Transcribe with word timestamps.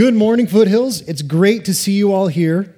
Good 0.00 0.14
morning, 0.14 0.46
Foothills. 0.46 1.02
It's 1.02 1.20
great 1.20 1.66
to 1.66 1.74
see 1.74 1.92
you 1.92 2.14
all 2.14 2.28
here. 2.28 2.74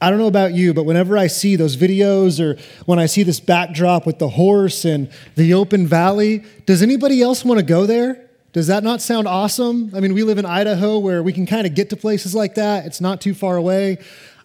I 0.00 0.10
don't 0.10 0.18
know 0.18 0.26
about 0.26 0.54
you, 0.54 0.74
but 0.74 0.82
whenever 0.82 1.16
I 1.16 1.28
see 1.28 1.54
those 1.54 1.76
videos 1.76 2.40
or 2.40 2.60
when 2.84 2.98
I 2.98 3.06
see 3.06 3.22
this 3.22 3.38
backdrop 3.38 4.06
with 4.06 4.18
the 4.18 4.30
horse 4.30 4.84
and 4.84 5.08
the 5.36 5.54
open 5.54 5.86
valley, 5.86 6.42
does 6.66 6.82
anybody 6.82 7.22
else 7.22 7.44
want 7.44 7.60
to 7.60 7.64
go 7.64 7.86
there? 7.86 8.28
Does 8.52 8.66
that 8.66 8.82
not 8.82 9.00
sound 9.00 9.28
awesome? 9.28 9.92
I 9.94 10.00
mean, 10.00 10.14
we 10.14 10.24
live 10.24 10.36
in 10.36 10.46
Idaho 10.46 10.98
where 10.98 11.22
we 11.22 11.32
can 11.32 11.46
kind 11.46 11.64
of 11.64 11.76
get 11.76 11.90
to 11.90 11.96
places 11.96 12.34
like 12.34 12.56
that. 12.56 12.86
It's 12.86 13.00
not 13.00 13.20
too 13.20 13.34
far 13.34 13.54
away. 13.54 13.98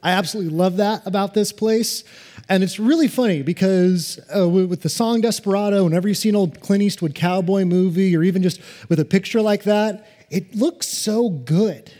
I 0.03 0.11
absolutely 0.11 0.53
love 0.53 0.77
that 0.77 1.07
about 1.07 1.33
this 1.33 1.51
place. 1.51 2.03
And 2.47 2.63
it's 2.63 2.77
really 2.77 3.07
funny 3.07 3.41
because 3.41 4.19
uh, 4.37 4.47
with 4.47 4.83
the 4.83 4.89
song 4.89 5.21
Desperado, 5.21 5.83
whenever 5.83 6.07
you 6.07 6.13
see 6.13 6.29
an 6.29 6.35
old 6.35 6.59
Clint 6.59 6.83
Eastwood 6.83 7.15
cowboy 7.15 7.65
movie 7.65 8.15
or 8.15 8.21
even 8.21 8.43
just 8.43 8.61
with 8.87 8.99
a 8.99 9.05
picture 9.05 9.41
like 9.41 9.63
that, 9.63 10.07
it 10.29 10.53
looks 10.53 10.87
so 10.87 11.29
good. 11.29 11.91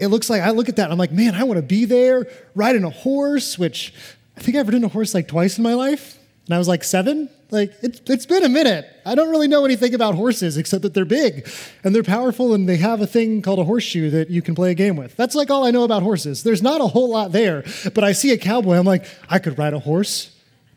It 0.00 0.08
looks 0.08 0.30
like 0.30 0.42
I 0.42 0.50
look 0.50 0.68
at 0.68 0.76
that, 0.76 0.84
and 0.84 0.92
I'm 0.92 0.98
like, 0.98 1.12
man, 1.12 1.34
I 1.34 1.44
want 1.44 1.58
to 1.58 1.62
be 1.62 1.84
there, 1.84 2.26
riding 2.54 2.84
a 2.84 2.90
horse, 2.90 3.58
which 3.58 3.92
I 4.36 4.40
think 4.40 4.56
I've 4.56 4.66
ridden 4.66 4.84
a 4.84 4.88
horse 4.88 5.14
like 5.14 5.28
twice 5.28 5.58
in 5.58 5.62
my 5.62 5.74
life. 5.74 6.18
And 6.46 6.54
I 6.54 6.58
was 6.58 6.66
like 6.66 6.82
seven. 6.82 7.28
Like, 7.50 7.72
it's, 7.82 8.00
it's 8.06 8.26
been 8.26 8.44
a 8.44 8.48
minute. 8.48 8.86
I 9.04 9.14
don't 9.14 9.30
really 9.30 9.48
know 9.48 9.64
anything 9.64 9.94
about 9.94 10.14
horses 10.14 10.56
except 10.56 10.82
that 10.82 10.94
they're 10.94 11.04
big 11.04 11.48
and 11.84 11.94
they're 11.94 12.02
powerful 12.02 12.54
and 12.54 12.68
they 12.68 12.76
have 12.76 13.00
a 13.00 13.06
thing 13.06 13.42
called 13.42 13.58
a 13.58 13.64
horseshoe 13.64 14.10
that 14.10 14.30
you 14.30 14.40
can 14.40 14.54
play 14.54 14.70
a 14.70 14.74
game 14.74 14.96
with. 14.96 15.16
That's 15.16 15.34
like 15.34 15.50
all 15.50 15.64
I 15.64 15.70
know 15.70 15.84
about 15.84 16.02
horses. 16.02 16.42
There's 16.42 16.62
not 16.62 16.80
a 16.80 16.86
whole 16.86 17.10
lot 17.10 17.32
there, 17.32 17.64
but 17.94 18.04
I 18.04 18.12
see 18.12 18.32
a 18.32 18.38
cowboy, 18.38 18.76
I'm 18.76 18.84
like, 18.86 19.04
I 19.28 19.38
could 19.38 19.58
ride 19.58 19.74
a 19.74 19.78
horse. 19.78 20.29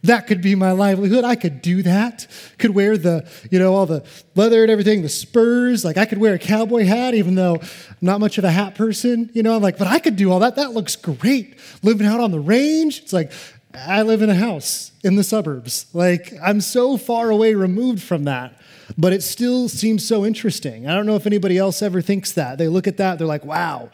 That 0.04 0.28
could 0.28 0.42
be 0.42 0.54
my 0.54 0.72
livelihood. 0.72 1.24
I 1.24 1.36
could 1.36 1.62
do 1.62 1.82
that. 1.84 2.28
Could 2.58 2.76
wear 2.76 2.98
the, 2.98 3.30
you 3.50 3.58
know, 3.58 3.74
all 3.74 3.86
the 3.86 4.06
leather 4.36 4.62
and 4.62 4.70
everything, 4.70 5.02
the 5.02 5.10
spurs. 5.10 5.86
Like 5.86 5.98
I 5.98 6.06
could 6.06 6.18
wear 6.18 6.34
a 6.34 6.40
cowboy 6.40 6.84
hat, 6.84 7.14
even 7.14 7.36
though 7.36 7.56
I'm 7.56 7.98
not 8.02 8.20
much 8.20 8.38
of 8.38 8.44
a 8.44 8.52
hat 8.52 8.76
person. 8.76 9.30
You 9.34 9.44
know, 9.44 9.56
I'm 9.56 9.62
like, 9.62 9.78
but 9.78 9.88
I 9.88 10.00
could 10.00 10.18
do 10.18 10.32
all 10.32 10.40
that. 10.40 10.58
That 10.58 10.74
looks 10.74 10.98
great. 10.98 11.58
Living 11.84 12.06
out 12.06 12.20
on 12.20 12.32
the 12.32 12.40
range. 12.40 13.00
It's 13.00 13.14
like, 13.14 13.32
I 13.74 14.04
live 14.04 14.22
in 14.22 14.30
a 14.30 14.36
house 14.36 14.92
in 15.04 15.16
the 15.16 15.24
suburbs. 15.24 15.88
Like 15.94 16.34
I'm 16.44 16.62
so 16.62 16.98
far 16.98 17.30
away 17.30 17.56
removed 17.56 18.04
from 18.04 18.26
that. 18.26 18.60
But 18.98 19.14
it 19.14 19.24
still 19.24 19.70
seems 19.70 20.06
so 20.06 20.26
interesting. 20.26 20.88
I 20.88 20.94
don't 20.94 21.06
know 21.06 21.16
if 21.16 21.26
anybody 21.26 21.58
else 21.58 21.82
ever 21.82 22.02
thinks 22.02 22.34
that. 22.34 22.58
They 22.58 22.68
look 22.68 22.88
at 22.88 22.98
that, 22.98 23.18
they're 23.18 23.26
like, 23.26 23.46
wow, 23.46 23.90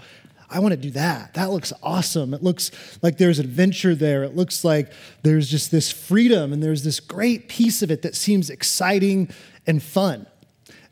I 0.52 0.60
want 0.60 0.72
to 0.72 0.78
do 0.78 0.92
that. 0.92 1.36
That 1.36 1.52
looks 1.52 1.72
awesome. 1.84 2.34
It 2.34 2.42
looks 2.42 2.72
like 3.02 3.18
there's 3.18 3.40
adventure 3.40 3.94
there. 3.94 4.24
It 4.24 4.36
looks 4.36 4.64
like 4.64 4.92
there's 5.22 5.50
just 5.50 5.70
this 5.70 5.92
freedom 5.92 6.52
and 6.54 6.64
there's 6.64 6.84
this 6.84 7.00
great 7.00 7.50
piece 7.50 7.82
of 7.82 7.92
it 7.92 8.02
that 8.02 8.16
seems 8.16 8.50
exciting 8.50 9.30
and 9.68 9.82
fun. 9.82 10.26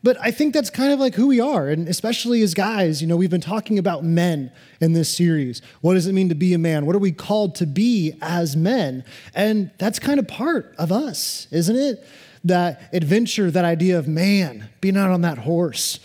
But 0.04 0.18
I 0.22 0.30
think 0.30 0.54
that's 0.54 0.70
kind 0.70 0.94
of 0.94 1.00
like 1.00 1.16
who 1.16 1.28
we 1.28 1.40
are, 1.40 1.68
and 1.68 1.88
especially 1.88 2.44
as 2.44 2.54
guys, 2.54 3.02
you 3.02 3.08
know, 3.08 3.18
we've 3.18 3.32
been 3.32 3.42
talking 3.42 3.80
about 3.80 4.04
men 4.04 4.52
in 4.80 4.94
this 4.94 5.14
series. 5.14 5.62
What 5.82 5.96
does 5.96 6.06
it 6.06 6.14
mean 6.14 6.30
to 6.30 6.36
be 6.36 6.54
a 6.54 6.60
man? 6.60 6.86
What 6.86 6.96
are 6.96 7.00
we 7.00 7.12
called 7.12 7.56
to 7.56 7.66
be 7.66 8.14
as 8.22 8.56
men? 8.56 9.04
And 9.34 9.72
that's 9.80 9.98
kind 9.98 10.20
of 10.20 10.28
part 10.28 10.76
of 10.78 10.92
us, 10.92 11.48
isn't 11.52 11.76
it? 11.76 12.08
That 12.44 12.90
adventure, 12.94 13.50
that 13.50 13.66
idea 13.66 13.98
of 13.98 14.08
man, 14.08 14.70
being 14.82 14.96
out 14.96 15.10
on 15.10 15.22
that 15.22 15.40
horse, 15.40 16.00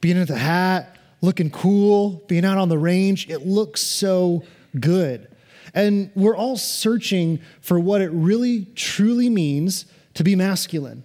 being 0.00 0.16
in 0.16 0.24
the 0.24 0.38
hat, 0.38 0.95
looking 1.20 1.50
cool, 1.50 2.22
being 2.26 2.44
out 2.44 2.58
on 2.58 2.68
the 2.68 2.78
range. 2.78 3.28
It 3.28 3.46
looks 3.46 3.80
so 3.80 4.42
good. 4.78 5.28
And 5.74 6.10
we're 6.14 6.36
all 6.36 6.56
searching 6.56 7.40
for 7.60 7.78
what 7.78 8.00
it 8.00 8.10
really 8.10 8.66
truly 8.74 9.28
means 9.28 9.86
to 10.14 10.24
be 10.24 10.34
masculine. 10.34 11.04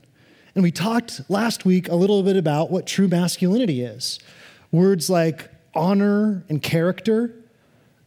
And 0.55 0.63
we 0.63 0.71
talked 0.71 1.21
last 1.29 1.65
week 1.65 1.89
a 1.89 1.95
little 1.95 2.23
bit 2.23 2.35
about 2.35 2.71
what 2.71 2.85
true 2.85 3.07
masculinity 3.07 3.81
is. 3.81 4.19
Words 4.71 5.09
like 5.09 5.49
honor 5.73 6.43
and 6.49 6.61
character, 6.61 7.33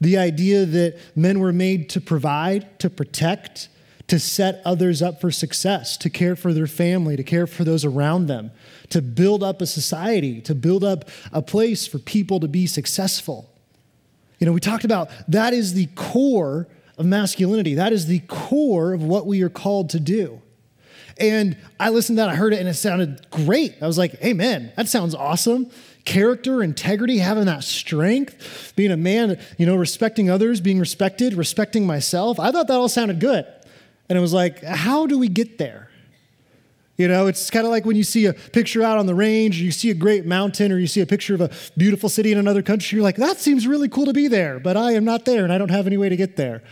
the 0.00 0.18
idea 0.18 0.66
that 0.66 0.98
men 1.16 1.40
were 1.40 1.52
made 1.52 1.88
to 1.90 2.00
provide, 2.00 2.78
to 2.80 2.90
protect, 2.90 3.68
to 4.08 4.18
set 4.18 4.60
others 4.64 5.00
up 5.00 5.20
for 5.20 5.30
success, 5.30 5.96
to 5.98 6.10
care 6.10 6.36
for 6.36 6.52
their 6.52 6.66
family, 6.66 7.16
to 7.16 7.22
care 7.22 7.46
for 7.46 7.64
those 7.64 7.84
around 7.84 8.26
them, 8.26 8.50
to 8.94 9.02
build 9.02 9.42
up 9.42 9.60
a 9.60 9.66
society, 9.66 10.40
to 10.40 10.54
build 10.54 10.84
up 10.84 11.08
a 11.32 11.42
place 11.42 11.84
for 11.84 11.98
people 11.98 12.38
to 12.38 12.46
be 12.46 12.64
successful. 12.64 13.50
You 14.38 14.46
know, 14.46 14.52
we 14.52 14.60
talked 14.60 14.84
about 14.84 15.10
that 15.26 15.52
is 15.52 15.74
the 15.74 15.86
core 15.96 16.68
of 16.96 17.04
masculinity, 17.04 17.74
that 17.74 17.92
is 17.92 18.06
the 18.06 18.20
core 18.28 18.92
of 18.92 19.02
what 19.02 19.26
we 19.26 19.42
are 19.42 19.48
called 19.48 19.90
to 19.90 19.98
do. 19.98 20.40
And 21.18 21.56
I 21.80 21.90
listened 21.90 22.18
to 22.18 22.22
that, 22.22 22.28
I 22.28 22.36
heard 22.36 22.52
it, 22.52 22.60
and 22.60 22.68
it 22.68 22.74
sounded 22.74 23.28
great. 23.30 23.74
I 23.82 23.88
was 23.88 23.98
like, 23.98 24.14
amen, 24.24 24.72
that 24.76 24.86
sounds 24.86 25.12
awesome. 25.12 25.68
Character, 26.04 26.62
integrity, 26.62 27.18
having 27.18 27.46
that 27.46 27.64
strength, 27.64 28.74
being 28.76 28.92
a 28.92 28.96
man, 28.96 29.40
you 29.58 29.66
know, 29.66 29.74
respecting 29.74 30.30
others, 30.30 30.60
being 30.60 30.78
respected, 30.78 31.34
respecting 31.34 31.84
myself. 31.84 32.38
I 32.38 32.52
thought 32.52 32.68
that 32.68 32.74
all 32.74 32.88
sounded 32.88 33.18
good. 33.18 33.44
And 34.08 34.16
it 34.16 34.20
was 34.20 34.32
like, 34.32 34.62
how 34.62 35.08
do 35.08 35.18
we 35.18 35.26
get 35.26 35.58
there? 35.58 35.90
You 36.96 37.08
know, 37.08 37.26
it's 37.26 37.50
kind 37.50 37.66
of 37.66 37.72
like 37.72 37.84
when 37.84 37.96
you 37.96 38.04
see 38.04 38.26
a 38.26 38.32
picture 38.32 38.82
out 38.82 38.98
on 38.98 39.06
the 39.06 39.14
range, 39.14 39.60
or 39.60 39.64
you 39.64 39.72
see 39.72 39.90
a 39.90 39.94
great 39.94 40.26
mountain, 40.26 40.70
or 40.70 40.78
you 40.78 40.86
see 40.86 41.00
a 41.00 41.06
picture 41.06 41.34
of 41.34 41.40
a 41.40 41.50
beautiful 41.76 42.08
city 42.08 42.30
in 42.30 42.38
another 42.38 42.62
country. 42.62 42.96
You're 42.96 43.02
like, 43.02 43.16
that 43.16 43.38
seems 43.38 43.66
really 43.66 43.88
cool 43.88 44.06
to 44.06 44.12
be 44.12 44.28
there, 44.28 44.60
but 44.60 44.76
I 44.76 44.92
am 44.92 45.04
not 45.04 45.24
there 45.24 45.42
and 45.42 45.52
I 45.52 45.58
don't 45.58 45.70
have 45.70 45.86
any 45.86 45.96
way 45.96 46.08
to 46.08 46.16
get 46.16 46.36
there. 46.36 46.62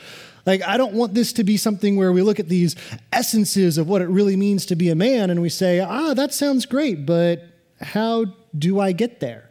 Like, 0.46 0.62
I 0.62 0.76
don't 0.76 0.94
want 0.94 1.14
this 1.14 1.32
to 1.34 1.44
be 1.44 1.56
something 1.56 1.96
where 1.96 2.12
we 2.12 2.22
look 2.22 2.40
at 2.40 2.48
these 2.48 2.76
essences 3.12 3.78
of 3.78 3.88
what 3.88 4.02
it 4.02 4.08
really 4.08 4.36
means 4.36 4.66
to 4.66 4.76
be 4.76 4.90
a 4.90 4.94
man 4.94 5.30
and 5.30 5.42
we 5.42 5.48
say, 5.48 5.80
ah, 5.80 6.14
that 6.14 6.32
sounds 6.32 6.66
great, 6.66 7.04
but 7.06 7.42
how 7.80 8.26
do 8.56 8.80
I 8.80 8.92
get 8.92 9.20
there? 9.20 9.50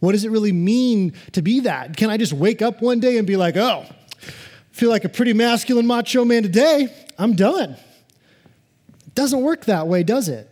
What 0.00 0.12
does 0.12 0.24
it 0.24 0.30
really 0.30 0.52
mean 0.52 1.14
to 1.32 1.40
be 1.40 1.60
that? 1.60 1.96
Can 1.96 2.10
I 2.10 2.18
just 2.18 2.32
wake 2.34 2.60
up 2.60 2.82
one 2.82 3.00
day 3.00 3.16
and 3.16 3.26
be 3.26 3.36
like, 3.36 3.56
oh, 3.56 3.86
feel 4.70 4.90
like 4.90 5.04
a 5.04 5.08
pretty 5.08 5.32
masculine 5.32 5.86
macho 5.86 6.26
man 6.26 6.42
today? 6.42 6.94
I'm 7.18 7.34
done. 7.34 7.76
Doesn't 9.14 9.42
work 9.42 9.64
that 9.66 9.86
way, 9.86 10.02
does 10.02 10.28
it? 10.28 10.50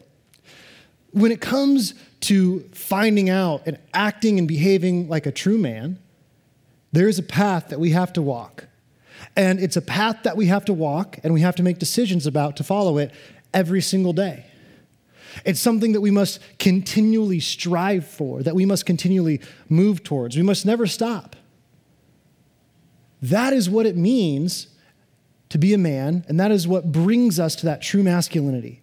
When 1.11 1.33
it 1.33 1.41
comes 1.41 1.95
to 2.21 2.61
finding 2.73 3.29
out 3.29 3.63
and 3.67 3.79
acting 3.93 4.39
and 4.39 4.47
behaving 4.49 5.09
like 5.09 5.27
a 5.27 5.33
true 5.33 5.59
man, 5.59 5.99
there 6.93 7.09
is 7.09 7.19
a 7.19 7.23
path 7.23 7.69
that 7.69 7.81
we 7.81 7.91
have 7.91 8.13
to 8.15 8.23
walk. 8.23 8.67
And 9.37 9.61
it's 9.61 9.77
a 9.77 9.83
path 9.83 10.23
that 10.25 10.37
we 10.37 10.47
have 10.47 10.65
to 10.67 10.73
walk 10.73 11.19
and 11.25 11.35
we 11.35 11.41
have 11.41 11.57
to 11.57 11.63
make 11.63 11.79
decisions 11.79 12.27
about 12.27 12.57
to 12.57 12.65
follow 12.65 12.99
it 12.99 13.13
every 13.53 13.81
single 13.81 14.13
day. 14.13 14.47
It's 15.45 15.61
something 15.61 15.93
that 15.93 16.01
we 16.01 16.11
must 16.11 16.41
continually 16.59 17.41
strive 17.41 18.07
for, 18.07 18.43
that 18.43 18.55
we 18.55 18.67
must 18.67 18.85
continually 18.85 19.41
move 19.69 20.03
towards. 20.05 20.37
We 20.37 20.43
must 20.43 20.67
never 20.67 20.87
stop. 20.87 21.37
That 23.23 23.53
is 23.53 23.71
what 23.71 23.87
it 23.87 23.97
means 23.97 24.67
to 25.53 25.59
be 25.59 25.75
a 25.75 25.79
man, 25.79 26.25
and 26.29 26.41
that 26.41 26.51
is 26.51 26.67
what 26.67 26.93
brings 26.93 27.39
us 27.39 27.55
to 27.57 27.67
that 27.67 27.83
true 27.83 28.03
masculinity. 28.03 28.81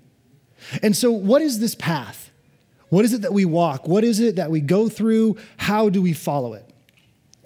And 0.84 0.96
so, 0.96 1.12
what 1.12 1.42
is 1.42 1.58
this 1.58 1.74
path? 1.74 2.30
What 2.90 3.06
is 3.06 3.12
it 3.12 3.24
that 3.24 3.34
we 3.34 3.44
walk? 3.44 3.88
What 3.88 4.04
is 4.04 4.20
it 4.20 4.36
that 4.36 4.52
we 4.52 4.62
go 4.62 4.88
through? 4.88 5.38
How 5.58 5.90
do 5.90 6.00
we 6.00 6.14
follow 6.14 6.54
it? 6.54 6.64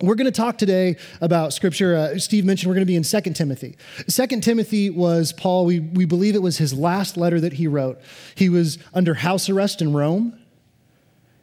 We're 0.02 0.16
going 0.16 0.26
to 0.26 0.32
talk 0.32 0.58
today 0.58 0.98
about 1.22 1.54
scripture. 1.54 1.96
Uh, 1.96 2.20
Steve 2.20 2.44
mentioned 2.44 2.68
we're 2.68 2.76
going 2.76 2.86
to 2.86 2.86
be 2.86 2.98
in 2.98 3.04
2 3.04 3.22
Timothy. 3.32 3.78
2 4.10 4.28
Timothy 4.42 4.90
was 4.90 5.32
Paul, 5.32 5.66
we, 5.66 5.80
we 5.80 6.04
believe 6.04 6.36
it 6.36 6.42
was 6.42 6.58
his 6.58 6.74
last 6.74 7.16
letter 7.16 7.40
that 7.40 7.54
he 7.54 7.68
wrote. 7.68 8.02
He 8.36 8.50
was 8.50 8.78
under 8.94 9.14
house 9.14 9.48
arrest 9.48 9.82
in 9.82 9.94
Rome. 9.94 10.38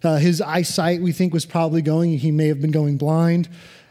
Uh, 0.04 0.16
his 0.16 0.42
eyesight, 0.42 1.00
we 1.00 1.12
think, 1.12 1.32
was 1.32 1.46
probably 1.46 1.80
going. 1.80 2.18
He 2.18 2.30
may 2.30 2.48
have 2.48 2.60
been 2.60 2.72
going 2.72 2.98
blind. 2.98 3.48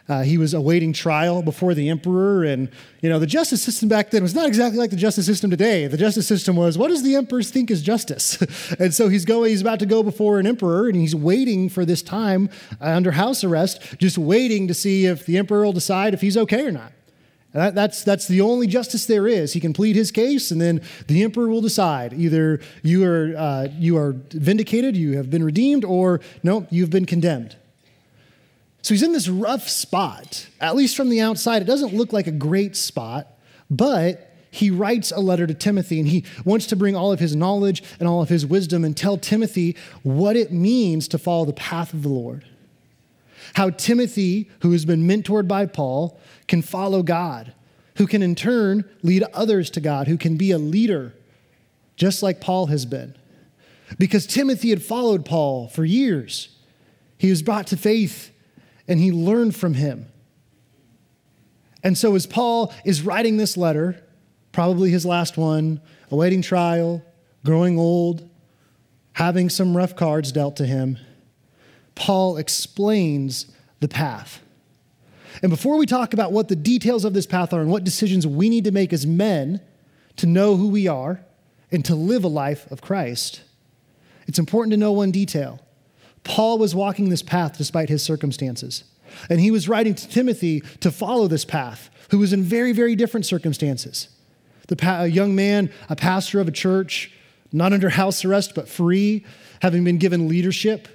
Uh, 0.09 0.23
he 0.23 0.39
was 0.39 0.55
awaiting 0.55 0.91
trial 0.91 1.43
before 1.43 1.75
the 1.75 1.87
emperor. 1.87 2.43
And, 2.43 2.69
you 3.01 3.09
know, 3.09 3.19
the 3.19 3.27
justice 3.27 3.61
system 3.61 3.87
back 3.87 4.09
then 4.09 4.23
was 4.23 4.33
not 4.33 4.47
exactly 4.47 4.79
like 4.79 4.89
the 4.89 4.95
justice 4.95 5.27
system 5.27 5.51
today. 5.51 5.85
The 5.85 5.97
justice 5.97 6.27
system 6.27 6.55
was, 6.55 6.79
what 6.79 6.87
does 6.87 7.03
the 7.03 7.15
emperor 7.15 7.43
think 7.43 7.69
is 7.69 7.83
justice? 7.83 8.41
and 8.79 8.91
so 8.91 9.07
he's 9.07 9.23
going, 9.23 9.51
he's 9.51 9.61
about 9.61 9.79
to 9.79 9.85
go 9.85 10.01
before 10.01 10.39
an 10.39 10.47
emperor 10.47 10.87
and 10.87 10.95
he's 10.95 11.15
waiting 11.15 11.69
for 11.69 11.85
this 11.85 12.01
time 12.01 12.49
uh, 12.81 12.85
under 12.85 13.11
house 13.11 13.43
arrest, 13.43 13.99
just 13.99 14.17
waiting 14.17 14.67
to 14.67 14.73
see 14.73 15.05
if 15.05 15.27
the 15.27 15.37
emperor 15.37 15.63
will 15.63 15.73
decide 15.73 16.15
if 16.15 16.21
he's 16.21 16.37
okay 16.37 16.65
or 16.65 16.71
not. 16.71 16.91
That, 17.53 17.73
that's, 17.73 18.03
that's 18.03 18.27
the 18.27 18.41
only 18.41 18.67
justice 18.67 19.05
there 19.05 19.27
is. 19.27 19.53
He 19.53 19.59
can 19.59 19.73
plead 19.73 19.95
his 19.95 20.11
case, 20.11 20.51
and 20.51 20.61
then 20.61 20.81
the 21.07 21.23
emperor 21.23 21.49
will 21.49 21.61
decide. 21.61 22.13
Either 22.13 22.61
you 22.83 23.03
are, 23.05 23.33
uh, 23.35 23.67
you 23.77 23.97
are 23.97 24.13
vindicated, 24.29 24.95
you 24.95 25.17
have 25.17 25.31
been 25.31 25.43
redeemed, 25.43 25.83
or 25.83 26.21
no, 26.43 26.67
you've 26.69 26.91
been 26.91 27.07
condemned. 27.07 27.55
So 28.81 28.93
he's 28.93 29.03
in 29.03 29.11
this 29.11 29.27
rough 29.27 29.67
spot. 29.67 30.47
At 30.61 30.75
least 30.75 30.95
from 30.95 31.09
the 31.09 31.21
outside, 31.21 31.61
it 31.61 31.65
doesn't 31.65 31.93
look 31.93 32.13
like 32.13 32.27
a 32.27 32.31
great 32.31 32.75
spot, 32.75 33.27
but 33.69 34.33
he 34.51 34.71
writes 34.71 35.11
a 35.11 35.19
letter 35.19 35.45
to 35.45 35.53
Timothy 35.53 35.99
and 35.99 36.07
he 36.07 36.25
wants 36.43 36.65
to 36.67 36.75
bring 36.75 36.95
all 36.95 37.11
of 37.11 37.19
his 37.19 37.35
knowledge 37.35 37.83
and 37.99 38.07
all 38.07 38.21
of 38.21 38.29
his 38.29 38.45
wisdom 38.45 38.83
and 38.83 38.95
tell 38.95 39.17
Timothy 39.17 39.75
what 40.03 40.35
it 40.35 40.51
means 40.51 41.07
to 41.09 41.17
follow 41.17 41.45
the 41.45 41.53
path 41.53 41.93
of 41.93 42.03
the 42.03 42.09
Lord. 42.09 42.45
How 43.53 43.69
Timothy, 43.69 44.49
who 44.61 44.71
has 44.71 44.85
been 44.85 45.07
mentored 45.07 45.47
by 45.47 45.65
Paul, 45.65 46.19
can 46.47 46.61
follow 46.61 47.03
God, 47.03 47.53
who 47.97 48.07
can 48.07 48.23
in 48.23 48.35
turn 48.35 48.85
lead 49.01 49.23
others 49.33 49.69
to 49.71 49.81
God, 49.81 50.07
who 50.07 50.17
can 50.17 50.37
be 50.37 50.51
a 50.51 50.57
leader, 50.57 51.13
just 51.95 52.23
like 52.23 52.41
Paul 52.41 52.67
has 52.67 52.85
been. 52.85 53.15
Because 53.97 54.25
Timothy 54.25 54.69
had 54.69 54.83
followed 54.83 55.25
Paul 55.25 55.67
for 55.67 55.83
years. 55.83 56.49
He 57.17 57.29
was 57.29 57.41
brought 57.41 57.67
to 57.67 57.77
faith 57.77 58.31
and 58.89 58.99
he 58.99 59.11
learned 59.11 59.55
from 59.55 59.75
him. 59.75 60.07
And 61.81 61.97
so, 61.97 62.15
as 62.15 62.25
Paul 62.25 62.73
is 62.83 63.03
writing 63.03 63.37
this 63.37 63.55
letter, 63.55 64.03
probably 64.51 64.89
his 64.89 65.05
last 65.05 65.37
one, 65.37 65.79
awaiting 66.11 66.41
trial, 66.41 67.01
growing 67.45 67.79
old, 67.79 68.27
having 69.13 69.47
some 69.47 69.77
rough 69.77 69.95
cards 69.95 70.33
dealt 70.33 70.57
to 70.57 70.65
him, 70.65 70.97
Paul 71.95 72.35
explains 72.35 73.45
the 73.79 73.87
path. 73.87 74.41
And 75.41 75.49
before 75.49 75.77
we 75.77 75.85
talk 75.85 76.13
about 76.13 76.33
what 76.33 76.49
the 76.49 76.55
details 76.55 77.05
of 77.05 77.13
this 77.13 77.25
path 77.25 77.53
are 77.53 77.61
and 77.61 77.69
what 77.69 77.83
decisions 77.83 78.27
we 78.27 78.49
need 78.49 78.65
to 78.65 78.71
make 78.71 78.91
as 78.91 79.05
men 79.05 79.61
to 80.17 80.25
know 80.25 80.57
who 80.57 80.67
we 80.67 80.87
are 80.87 81.23
and 81.71 81.85
to 81.85 81.95
live 81.95 82.23
a 82.25 82.27
life 82.27 82.69
of 82.71 82.81
Christ, 82.81 83.41
it's 84.27 84.39
important 84.39 84.71
to 84.71 84.77
know 84.77 84.91
one 84.91 85.11
detail. 85.11 85.61
Paul 86.23 86.57
was 86.57 86.75
walking 86.75 87.09
this 87.09 87.21
path 87.21 87.57
despite 87.57 87.89
his 87.89 88.03
circumstances. 88.03 88.83
And 89.29 89.39
he 89.39 89.51
was 89.51 89.67
writing 89.67 89.95
to 89.95 90.07
Timothy 90.07 90.61
to 90.81 90.91
follow 90.91 91.27
this 91.27 91.45
path, 91.45 91.89
who 92.11 92.19
was 92.19 92.33
in 92.33 92.43
very, 92.43 92.71
very 92.71 92.95
different 92.95 93.25
circumstances. 93.25 94.09
The 94.67 94.75
pa- 94.75 95.01
a 95.01 95.07
young 95.07 95.35
man, 95.35 95.71
a 95.89 95.95
pastor 95.95 96.39
of 96.39 96.47
a 96.47 96.51
church, 96.51 97.11
not 97.51 97.73
under 97.73 97.89
house 97.89 98.23
arrest, 98.23 98.53
but 98.53 98.69
free, 98.69 99.25
having 99.61 99.83
been 99.83 99.97
given 99.97 100.27
leadership. 100.27 100.87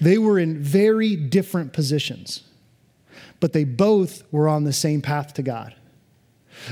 They 0.00 0.18
were 0.18 0.38
in 0.38 0.58
very 0.58 1.14
different 1.14 1.72
positions, 1.72 2.42
but 3.38 3.52
they 3.52 3.64
both 3.64 4.24
were 4.32 4.48
on 4.48 4.64
the 4.64 4.72
same 4.72 5.00
path 5.00 5.34
to 5.34 5.42
God. 5.42 5.74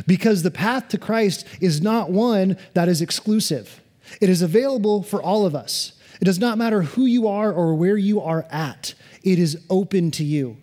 Because 0.06 0.42
the 0.42 0.50
path 0.50 0.88
to 0.88 0.98
Christ 0.98 1.46
is 1.60 1.80
not 1.80 2.10
one 2.10 2.56
that 2.74 2.88
is 2.88 3.00
exclusive, 3.00 3.80
it 4.20 4.28
is 4.28 4.42
available 4.42 5.02
for 5.02 5.22
all 5.22 5.46
of 5.46 5.54
us. 5.54 5.92
It 6.20 6.24
does 6.24 6.38
not 6.38 6.58
matter 6.58 6.82
who 6.82 7.06
you 7.06 7.26
are 7.28 7.52
or 7.52 7.74
where 7.74 7.96
you 7.96 8.20
are 8.20 8.46
at, 8.50 8.94
it 9.22 9.38
is 9.38 9.58
open 9.70 10.10
to 10.12 10.24
you. 10.24 10.56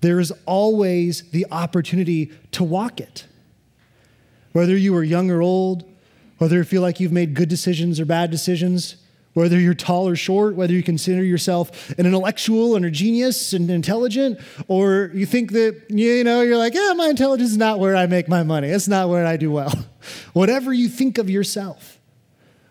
There 0.00 0.20
is 0.20 0.32
always 0.44 1.30
the 1.30 1.46
opportunity 1.50 2.30
to 2.52 2.62
walk 2.62 3.00
it. 3.00 3.26
Whether 4.52 4.76
you 4.76 4.94
are 4.96 5.02
young 5.02 5.30
or 5.30 5.42
old, 5.42 5.84
whether 6.38 6.56
you 6.56 6.64
feel 6.64 6.82
like 6.82 7.00
you've 7.00 7.12
made 7.12 7.34
good 7.34 7.48
decisions 7.48 7.98
or 7.98 8.04
bad 8.04 8.30
decisions, 8.30 8.96
whether 9.36 9.60
you're 9.60 9.74
tall 9.74 10.08
or 10.08 10.16
short, 10.16 10.54
whether 10.54 10.72
you 10.72 10.82
consider 10.82 11.22
yourself 11.22 11.90
an 11.98 12.06
intellectual 12.06 12.74
and 12.74 12.86
a 12.86 12.90
genius 12.90 13.52
and 13.52 13.70
intelligent, 13.70 14.40
or 14.66 15.10
you 15.12 15.26
think 15.26 15.52
that, 15.52 15.82
you 15.90 16.24
know, 16.24 16.40
you're 16.40 16.56
like, 16.56 16.74
yeah, 16.74 16.94
my 16.96 17.08
intelligence 17.08 17.50
is 17.50 17.56
not 17.58 17.78
where 17.78 17.94
I 17.94 18.06
make 18.06 18.28
my 18.28 18.42
money. 18.42 18.68
It's 18.68 18.88
not 18.88 19.10
where 19.10 19.26
I 19.26 19.36
do 19.36 19.50
well. 19.50 19.72
whatever 20.32 20.72
you 20.72 20.88
think 20.88 21.18
of 21.18 21.28
yourself, 21.28 21.95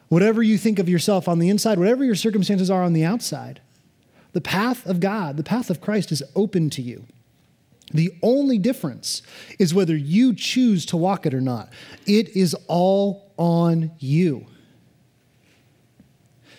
whatever 0.09 0.43
you 0.43 0.57
think 0.57 0.79
of 0.79 0.89
yourself 0.89 1.27
on 1.27 1.39
the 1.39 1.49
inside, 1.49 1.79
whatever 1.79 2.03
your 2.03 2.15
circumstances 2.15 2.69
are 2.69 2.83
on 2.83 2.93
the 2.93 3.03
outside, 3.03 3.61
the 4.33 4.41
path 4.41 4.85
of 4.85 4.99
God, 4.99 5.37
the 5.37 5.43
path 5.43 5.69
of 5.69 5.81
Christ 5.81 6.11
is 6.11 6.21
open 6.35 6.69
to 6.71 6.81
you. 6.81 7.05
The 7.93 8.13
only 8.21 8.57
difference 8.57 9.21
is 9.59 9.73
whether 9.73 9.95
you 9.95 10.33
choose 10.33 10.85
to 10.87 10.97
walk 10.97 11.25
it 11.25 11.33
or 11.33 11.41
not. 11.41 11.69
It 12.05 12.35
is 12.35 12.55
all 12.67 13.31
on 13.37 13.91
you. 13.99 14.47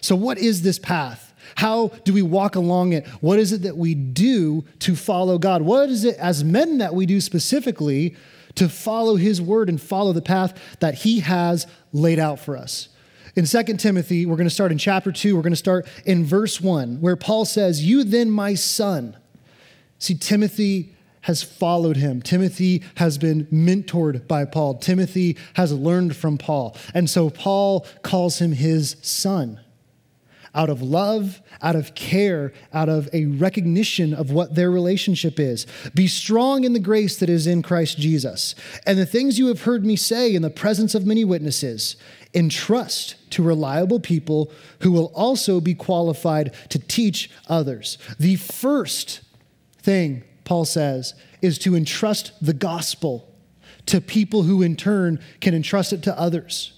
So, 0.01 0.15
what 0.15 0.39
is 0.39 0.63
this 0.63 0.79
path? 0.79 1.35
How 1.57 1.89
do 2.05 2.13
we 2.13 2.23
walk 2.23 2.55
along 2.55 2.93
it? 2.93 3.07
What 3.21 3.39
is 3.39 3.53
it 3.53 3.63
that 3.63 3.77
we 3.77 3.95
do 3.95 4.65
to 4.81 4.97
follow 4.97 5.39
God? 5.39 5.63
What 5.63 5.89
is 5.89 6.05
it 6.05 6.17
as 6.17 6.45
men 6.45 6.79
that 6.79 6.95
we 6.95 7.07
do 7.07 7.21
specifically 7.21 8.17
to 8.55 8.69
follow 8.69 9.17
His 9.17 9.43
word 9.43 9.69
and 9.69 9.81
follow 9.81 10.13
the 10.13 10.23
path 10.23 10.79
that 10.81 10.95
He 10.95 11.21
has 11.21 11.67
laid 11.93 12.19
out 12.19 12.39
for 12.39 12.57
us? 12.57 12.89
In 13.37 13.45
2 13.45 13.63
Timothy, 13.77 14.25
we're 14.25 14.37
going 14.37 14.49
to 14.49 14.55
start 14.55 14.73
in 14.73 14.79
chapter 14.79 15.13
2, 15.13 15.37
we're 15.37 15.43
going 15.43 15.53
to 15.53 15.57
start 15.57 15.87
in 16.07 16.25
verse 16.25 16.59
1, 16.59 17.03
where 17.03 17.17
Paul 17.17 17.45
says, 17.45 17.85
You 17.85 18.03
then, 18.03 18.31
my 18.31 18.55
son. 18.55 19.15
See, 19.99 20.15
Timothy 20.15 20.95
has 21.21 21.43
followed 21.43 21.99
him. 21.99 22.23
Timothy 22.23 22.83
has 22.95 23.19
been 23.19 23.45
mentored 23.47 24.27
by 24.27 24.47
Paul. 24.47 24.79
Timothy 24.79 25.37
has 25.55 25.71
learned 25.71 26.17
from 26.17 26.39
Paul. 26.39 26.77
And 26.95 27.11
so 27.11 27.29
Paul 27.29 27.87
calls 28.03 28.39
him 28.39 28.53
his 28.53 28.97
son 29.03 29.61
out 30.57 30.69
of 30.69 30.83
love, 30.83 31.41
out 31.63 31.77
of 31.77 31.95
care, 31.95 32.53
out 32.73 32.89
of 32.89 33.09
a 33.13 33.27
recognition 33.27 34.13
of 34.13 34.33
what 34.33 34.57
their 34.57 34.71
relationship 34.71 35.39
is. 35.39 35.67
Be 35.95 36.09
strong 36.09 36.65
in 36.65 36.73
the 36.73 36.81
grace 36.81 37.19
that 37.19 37.31
is 37.31 37.47
in 37.47 37.63
Christ 37.63 37.99
Jesus. 37.99 38.57
And 38.85 38.99
the 38.99 39.07
things 39.07 39.39
you 39.39 39.47
have 39.47 39.63
heard 39.63 39.85
me 39.85 39.95
say 39.95 40.35
in 40.35 40.43
the 40.43 40.51
presence 40.51 40.95
of 40.95 41.07
many 41.07 41.25
witnesses, 41.25 41.97
entrust 42.35 43.31
to 43.31 43.43
reliable 43.43 44.01
people 44.01 44.51
who 44.81 44.91
will 44.91 45.13
also 45.15 45.61
be 45.61 45.75
qualified 45.75 46.53
to 46.71 46.79
teach 46.79 47.31
others. 47.49 47.97
The 48.19 48.37
first 48.37 49.21
thing 49.81 50.25
Paul 50.47 50.65
says, 50.65 51.15
is 51.43 51.59
to 51.59 51.77
entrust 51.77 52.33
the 52.41 52.55
gospel 52.55 53.35
to 53.87 54.01
people 54.01 54.45
who 54.45 54.63
in 54.63 54.77
turn 54.77 55.21
can 55.41 55.55
entrust 55.55 55.93
it 55.93 56.03
to 56.05 56.19
others. 56.19 56.76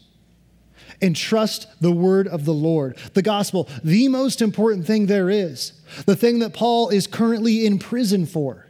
Entrust 1.00 1.66
the 1.80 1.92
word 1.92 2.28
of 2.28 2.44
the 2.44 2.54
Lord, 2.54 2.96
the 3.14 3.22
gospel, 3.22 3.68
the 3.82 4.08
most 4.08 4.42
important 4.42 4.86
thing 4.86 5.06
there 5.06 5.30
is, 5.30 5.72
the 6.06 6.16
thing 6.16 6.40
that 6.40 6.54
Paul 6.54 6.88
is 6.88 7.06
currently 7.06 7.66
in 7.66 7.78
prison 7.78 8.26
for. 8.26 8.66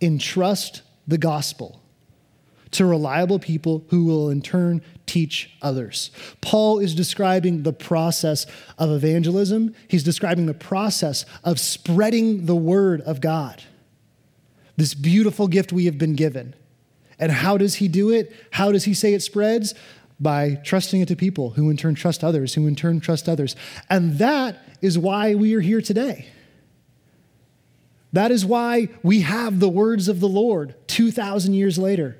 Entrust 0.00 0.82
the 1.06 1.18
gospel 1.18 1.80
to 2.72 2.86
reliable 2.86 3.38
people 3.38 3.84
who 3.90 4.04
will 4.04 4.30
in 4.30 4.40
turn 4.40 4.82
teach 5.06 5.50
others. 5.60 6.10
Paul 6.40 6.78
is 6.78 6.94
describing 6.94 7.62
the 7.62 7.72
process 7.72 8.46
of 8.78 8.90
evangelism, 8.90 9.74
he's 9.88 10.04
describing 10.04 10.46
the 10.46 10.54
process 10.54 11.24
of 11.44 11.60
spreading 11.60 12.46
the 12.46 12.56
word 12.56 13.00
of 13.02 13.20
God 13.20 13.62
this 14.76 14.94
beautiful 14.94 15.48
gift 15.48 15.72
we 15.72 15.84
have 15.84 15.98
been 15.98 16.14
given. 16.14 16.54
And 17.18 17.30
how 17.30 17.56
does 17.56 17.76
he 17.76 17.88
do 17.88 18.10
it? 18.10 18.34
How 18.50 18.72
does 18.72 18.84
he 18.84 18.94
say 18.94 19.14
it 19.14 19.22
spreads? 19.22 19.74
By 20.22 20.60
trusting 20.64 21.00
it 21.00 21.08
to 21.08 21.16
people 21.16 21.50
who 21.50 21.68
in 21.68 21.76
turn 21.76 21.96
trust 21.96 22.22
others, 22.22 22.54
who 22.54 22.68
in 22.68 22.76
turn 22.76 23.00
trust 23.00 23.28
others. 23.28 23.56
And 23.90 24.18
that 24.18 24.56
is 24.80 24.96
why 24.96 25.34
we 25.34 25.54
are 25.54 25.60
here 25.60 25.80
today. 25.80 26.28
That 28.12 28.30
is 28.30 28.46
why 28.46 28.88
we 29.02 29.22
have 29.22 29.58
the 29.58 29.68
words 29.68 30.06
of 30.06 30.20
the 30.20 30.28
Lord 30.28 30.76
2,000 30.86 31.54
years 31.54 31.76
later. 31.76 32.18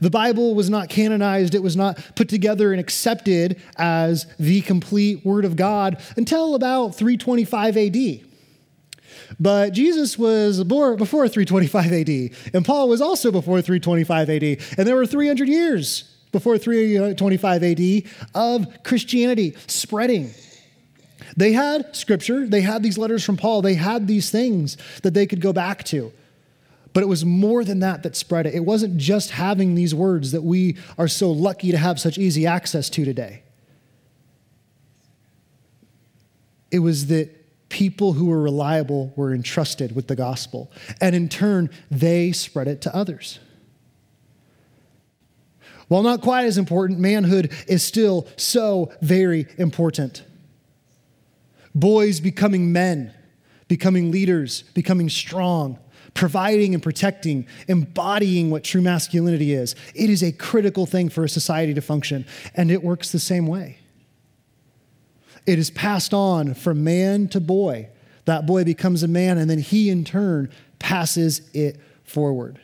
The 0.00 0.10
Bible 0.10 0.54
was 0.54 0.70
not 0.70 0.88
canonized, 0.88 1.54
it 1.54 1.62
was 1.62 1.76
not 1.76 1.98
put 2.14 2.28
together 2.28 2.70
and 2.70 2.78
accepted 2.78 3.60
as 3.76 4.26
the 4.38 4.60
complete 4.60 5.24
Word 5.24 5.44
of 5.44 5.56
God 5.56 6.00
until 6.16 6.54
about 6.54 6.94
325 6.94 7.76
AD. 7.76 8.20
But 9.40 9.70
Jesus 9.72 10.18
was 10.18 10.62
born 10.64 10.96
before 10.96 11.28
325 11.28 11.92
AD, 11.92 12.54
and 12.54 12.64
Paul 12.64 12.88
was 12.88 13.00
also 13.00 13.32
before 13.32 13.62
325 13.62 14.30
AD, 14.30 14.42
and 14.78 14.86
there 14.86 14.96
were 14.96 15.06
300 15.06 15.48
years 15.48 16.04
before 16.32 16.58
325 16.58 17.62
AD 17.62 18.02
of 18.34 18.82
Christianity 18.82 19.56
spreading. 19.66 20.32
They 21.36 21.52
had 21.52 21.94
scripture, 21.94 22.46
they 22.46 22.60
had 22.60 22.82
these 22.82 22.98
letters 22.98 23.24
from 23.24 23.36
Paul, 23.36 23.62
they 23.62 23.74
had 23.74 24.06
these 24.06 24.30
things 24.30 24.76
that 25.02 25.14
they 25.14 25.26
could 25.26 25.40
go 25.40 25.52
back 25.52 25.84
to. 25.84 26.12
But 26.92 27.02
it 27.02 27.06
was 27.06 27.24
more 27.24 27.62
than 27.64 27.80
that 27.80 28.02
that 28.02 28.16
spread 28.16 28.46
it. 28.46 28.54
It 28.54 28.64
wasn't 28.64 28.96
just 28.96 29.30
having 29.30 29.74
these 29.74 29.94
words 29.94 30.32
that 30.32 30.42
we 30.42 30.76
are 30.98 31.06
so 31.06 31.30
lucky 31.30 31.70
to 31.70 31.78
have 31.78 32.00
such 32.00 32.18
easy 32.18 32.46
access 32.46 32.90
to 32.90 33.04
today. 33.04 33.42
It 36.72 36.80
was 36.80 37.06
that 37.06 37.68
people 37.68 38.14
who 38.14 38.26
were 38.26 38.42
reliable 38.42 39.12
were 39.16 39.32
entrusted 39.32 39.94
with 39.94 40.08
the 40.08 40.16
gospel. 40.16 40.70
And 41.00 41.14
in 41.14 41.28
turn, 41.28 41.70
they 41.90 42.32
spread 42.32 42.66
it 42.66 42.80
to 42.82 42.94
others. 42.94 43.38
While 45.90 46.04
not 46.04 46.20
quite 46.20 46.44
as 46.44 46.56
important, 46.56 47.00
manhood 47.00 47.52
is 47.66 47.82
still 47.82 48.28
so 48.36 48.92
very 49.02 49.48
important. 49.58 50.22
Boys 51.74 52.20
becoming 52.20 52.70
men, 52.70 53.12
becoming 53.66 54.12
leaders, 54.12 54.62
becoming 54.72 55.08
strong, 55.08 55.80
providing 56.14 56.74
and 56.74 56.82
protecting, 56.82 57.44
embodying 57.66 58.52
what 58.52 58.62
true 58.62 58.80
masculinity 58.80 59.52
is. 59.52 59.74
It 59.96 60.10
is 60.10 60.22
a 60.22 60.30
critical 60.30 60.86
thing 60.86 61.08
for 61.08 61.24
a 61.24 61.28
society 61.28 61.74
to 61.74 61.80
function, 61.80 62.24
and 62.54 62.70
it 62.70 62.84
works 62.84 63.10
the 63.10 63.18
same 63.18 63.48
way. 63.48 63.78
It 65.44 65.58
is 65.58 65.72
passed 65.72 66.14
on 66.14 66.54
from 66.54 66.84
man 66.84 67.26
to 67.30 67.40
boy. 67.40 67.88
That 68.26 68.46
boy 68.46 68.62
becomes 68.62 69.02
a 69.02 69.08
man, 69.08 69.38
and 69.38 69.50
then 69.50 69.58
he 69.58 69.90
in 69.90 70.04
turn 70.04 70.50
passes 70.78 71.50
it 71.52 71.80
forward. 72.04 72.60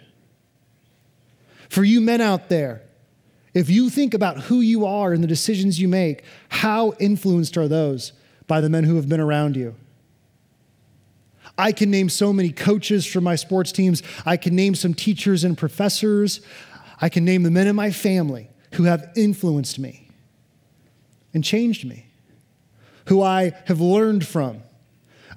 For 1.69 1.83
you 1.83 2.01
men 2.01 2.21
out 2.21 2.49
there, 2.49 2.86
if 3.57 3.71
you 3.71 3.89
think 3.89 4.13
about 4.13 4.39
who 4.43 4.61
you 4.61 4.85
are 4.85 5.15
and 5.15 5.25
the 5.25 5.27
decisions 5.27 5.81
you 5.81 5.89
make, 5.89 6.25
how 6.51 6.93
influenced 7.01 7.57
are 7.57 7.67
those 7.67 8.13
by 8.47 8.61
the 8.61 8.69
men 8.69 8.85
who 8.85 8.97
have 8.97 9.09
been 9.09 9.19
around 9.19 9.57
you? 9.57 9.75
I 11.57 11.73
can 11.73 11.91
name 11.91 12.11
so 12.11 12.35
many 12.35 12.53
coaches 12.53 13.07
for 13.07 13.23
my 13.23 13.35
sports 13.35 13.73
teams. 13.73 14.03
I 14.27 14.37
can 14.37 14.55
name 14.55 14.75
some 14.75 14.93
teachers 14.93 15.43
and 15.43 15.57
professors. 15.57 16.43
I 17.01 17.09
can 17.09 17.25
name 17.25 17.45
the 17.45 17.51
men 17.51 17.67
in 17.67 17.75
my 17.75 17.91
family 17.91 18.51
who 18.73 18.83
have 18.83 19.11
influenced 19.17 19.79
me 19.79 20.11
and 21.33 21.43
changed 21.43 21.87
me 21.89 22.09
who 23.07 23.23
I 23.23 23.53
have 23.65 23.81
learned 23.81 24.27
from. 24.27 24.65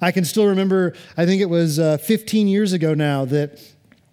I 0.02 0.12
can 0.12 0.26
still 0.26 0.44
remember, 0.44 0.92
I 1.16 1.24
think 1.24 1.40
it 1.40 1.48
was 1.48 1.78
uh, 1.78 1.96
15 1.96 2.48
years 2.48 2.74
ago 2.74 2.92
now, 2.92 3.24
that 3.24 3.58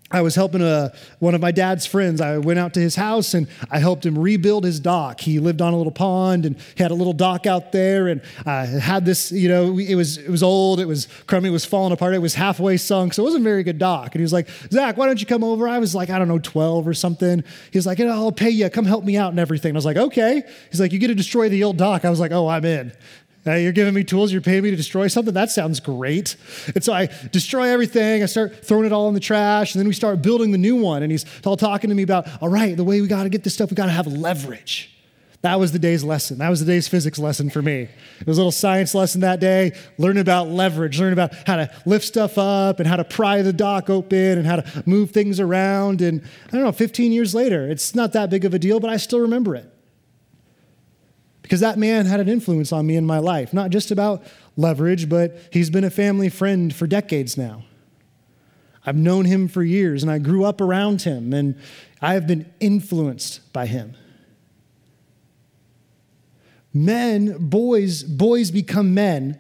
I 0.10 0.22
was 0.22 0.36
helping 0.36 0.62
a, 0.62 0.94
one 1.20 1.36
of 1.36 1.42
my 1.42 1.52
dad's 1.52 1.86
friends. 1.86 2.22
I 2.22 2.38
went 2.38 2.60
out 2.60 2.74
to 2.76 2.80
his 2.80 2.96
house 2.96 3.34
and 3.34 3.48
I 3.70 3.80
helped 3.80 4.06
him 4.06 4.18
rebuild 4.18 4.64
his 4.64 4.80
dock. 4.80 5.20
He 5.20 5.40
lived 5.40 5.62
on 5.62 5.74
a 5.74 5.78
little 5.78 5.92
pond 5.92 6.46
and 6.46 6.56
he 6.76 6.82
had 6.82 6.92
a 6.92 6.96
little 6.96 7.12
dock 7.12 7.46
out 7.46 7.74
there. 7.74 8.08
And 8.08 8.22
I 8.46 8.66
had 8.66 9.06
this, 9.06 9.34
you 9.34 9.50
know, 9.50 9.78
it 9.78 9.96
was 9.96 10.18
it 10.18 10.30
was 10.30 10.44
old, 10.44 10.80
it 10.80 10.86
was 10.86 11.08
crummy, 11.28 11.50
it 11.50 11.52
was 11.52 11.66
falling 11.66 11.92
apart, 11.92 12.14
it 12.14 12.20
was 12.20 12.36
halfway 12.36 12.78
sunk, 12.78 13.14
so 13.14 13.24
it 13.24 13.26
wasn't 13.26 13.42
a 13.42 13.50
very 13.50 13.64
good 13.64 13.78
dock. 13.78 14.16
And 14.16 14.20
he 14.20 14.24
was 14.24 14.34
like, 14.34 14.48
Zac, 14.72 14.96
why 14.96 15.08
don't 15.08 15.20
you 15.20 15.28
come 15.28 15.44
over? 15.44 15.68
I 15.68 15.80
was 15.80 15.94
like, 15.94 16.10
I 16.10 16.18
don't 16.18 16.30
know, 16.30 16.40
12 16.40 16.88
or 16.88 16.94
something. 16.94 17.44
He 17.72 17.78
was 17.78 17.86
like, 17.86 18.00
I'll 18.00 18.32
pay 18.32 18.50
you, 18.50 18.70
come 18.70 18.86
help 18.86 19.04
me 19.04 19.18
out 19.18 19.32
and 19.32 19.40
everything. 19.40 19.72
And 19.72 19.78
I 19.78 19.80
was 19.80 19.86
like, 19.86 19.98
okay. 19.98 20.44
He's 20.72 20.80
like, 20.80 20.94
you 20.94 21.00
get 21.00 21.08
to 21.08 21.16
destroy 21.16 21.50
the 21.50 21.64
old 21.66 21.78
dock. 21.78 22.06
I 22.06 22.10
was 22.10 22.20
like, 22.20 22.32
oh, 22.32 22.48
I'm 22.48 22.64
in. 22.64 22.94
Uh, 23.48 23.54
you're 23.54 23.72
giving 23.72 23.94
me 23.94 24.04
tools, 24.04 24.32
you're 24.32 24.42
paying 24.42 24.64
me 24.64 24.72
to 24.72 24.76
destroy 24.76 25.08
something? 25.08 25.34
That 25.34 25.50
sounds 25.50 25.80
great. 25.80 26.36
And 26.76 26.84
so 26.84 26.94
I 26.94 27.08
destroy 27.32 27.70
everything. 27.70 28.24
I 28.24 28.26
start 28.26 28.66
throwing 28.66 28.86
it 28.86 28.92
all 28.92 29.08
in 29.08 29.14
the 29.14 29.20
trash. 29.20 29.74
And 29.74 29.80
then 29.80 29.88
we 29.88 29.94
start 29.94 30.22
building 30.22 30.52
the 30.52 30.58
new 30.58 30.76
one. 30.76 31.04
And 31.04 31.12
he's 31.12 31.26
all 31.46 31.58
talking 31.58 31.90
to 31.90 31.96
me 31.96 32.04
about, 32.04 32.28
all 32.42 32.50
right, 32.50 32.76
the 32.76 32.84
way 32.84 33.00
we 33.00 33.08
got 33.08 33.24
to 33.24 33.30
get 33.30 33.44
this 33.44 33.54
stuff, 33.54 33.70
we 33.70 33.76
got 33.76 33.86
to 33.86 33.92
have 33.92 34.08
leverage. 34.08 34.94
That 35.44 35.60
was 35.60 35.72
the 35.72 35.80
day's 35.80 36.04
lesson. 36.04 36.40
That 36.40 36.50
was 36.50 36.60
the 36.60 36.66
day's 36.66 36.88
physics 36.88 37.20
lesson 37.20 37.50
for 37.50 37.62
me. 37.62 37.88
It 38.20 38.28
was 38.28 38.38
a 38.38 38.42
little 38.42 38.52
science 38.52 38.96
lesson 38.96 39.22
that 39.22 39.40
day, 39.40 39.74
learning 40.00 40.22
about 40.22 40.50
leverage, 40.50 41.00
learning 41.00 41.14
about 41.14 41.34
how 41.46 41.58
to 41.58 41.70
lift 41.86 42.06
stuff 42.06 42.40
up 42.40 42.80
and 42.80 42.88
how 42.88 42.96
to 42.96 43.04
pry 43.04 43.44
the 43.44 43.54
dock 43.54 43.90
open 43.90 44.40
and 44.40 44.48
how 44.48 44.58
to 44.58 44.84
move 44.88 45.12
things 45.12 45.40
around. 45.40 46.02
And 46.02 46.24
I 46.48 46.52
don't 46.52 46.64
know, 46.64 46.72
15 46.72 47.12
years 47.12 47.36
later, 47.36 47.70
it's 47.70 47.94
not 47.94 48.14
that 48.14 48.32
big 48.32 48.46
of 48.46 48.56
a 48.56 48.60
deal, 48.60 48.80
but 48.80 48.90
I 48.90 48.98
still 48.98 49.20
remember 49.20 49.56
it 49.56 49.72
because 51.48 51.62
that 51.62 51.80
man 51.80 52.06
had 52.06 52.20
an 52.20 52.28
influence 52.28 52.74
on 52.74 52.86
me 52.86 52.98
in 52.98 53.06
my 53.06 53.20
life, 53.20 53.54
not 53.54 53.70
just 53.70 53.90
about 53.90 54.22
leverage, 54.58 55.08
but 55.08 55.40
he's 55.50 55.70
been 55.70 55.86
a 55.86 55.90
family 55.90 56.28
friend 56.28 56.76
for 56.76 56.88
decades 56.88 57.38
now. 57.38 57.64
I've 58.86 58.98
known 58.98 59.24
him 59.24 59.48
for 59.48 59.64
years 59.64 60.04
and 60.04 60.12
I 60.12 60.18
grew 60.18 60.44
up 60.44 60.60
around 60.60 61.04
him 61.04 61.32
and 61.32 61.56
I 62.02 62.16
have 62.16 62.28
been 62.28 62.52
influenced 62.60 63.54
by 63.54 63.66
him. 63.66 63.96
Men, 66.74 67.38
boys, 67.48 68.04
boys 68.04 68.52
become 68.52 68.94
men 68.94 69.40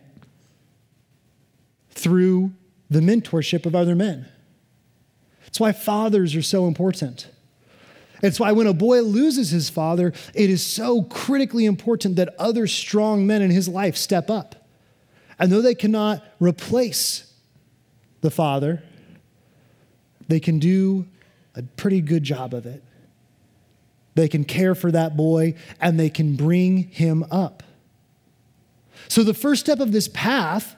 through 1.89 2.53
the 2.89 3.01
mentorship 3.01 3.65
of 3.65 3.75
other 3.75 3.95
men. 3.95 4.29
That's 5.43 5.59
why 5.59 5.73
fathers 5.73 6.37
are 6.37 6.41
so 6.41 6.67
important. 6.67 7.27
It's 8.23 8.39
why 8.39 8.51
when 8.51 8.67
a 8.67 8.73
boy 8.73 9.01
loses 9.01 9.51
his 9.51 9.69
father, 9.69 10.13
it 10.33 10.49
is 10.49 10.65
so 10.65 11.03
critically 11.03 11.65
important 11.65 12.15
that 12.15 12.33
other 12.39 12.67
strong 12.67 13.27
men 13.27 13.41
in 13.41 13.51
his 13.51 13.67
life 13.67 13.95
step 13.95 14.29
up. 14.29 14.67
And 15.39 15.51
though 15.51 15.61
they 15.61 15.75
cannot 15.75 16.23
replace 16.39 17.31
the 18.21 18.31
father, 18.31 18.83
they 20.27 20.39
can 20.39 20.59
do 20.59 21.05
a 21.55 21.63
pretty 21.63 22.01
good 22.01 22.23
job 22.23 22.53
of 22.53 22.65
it. 22.65 22.83
They 24.15 24.27
can 24.27 24.45
care 24.45 24.73
for 24.73 24.91
that 24.91 25.15
boy 25.15 25.53
and 25.79 25.99
they 25.99 26.09
can 26.09 26.35
bring 26.35 26.89
him 26.89 27.23
up. 27.29 27.61
So, 29.07 29.23
the 29.23 29.33
first 29.33 29.61
step 29.61 29.79
of 29.79 29.91
this 29.91 30.07
path 30.07 30.75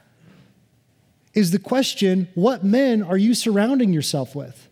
is 1.34 1.52
the 1.52 1.60
question 1.60 2.28
what 2.36 2.64
men 2.64 3.02
are 3.02 3.18
you 3.18 3.34
surrounding 3.34 3.94
yourself 3.94 4.36
with? 4.36 4.69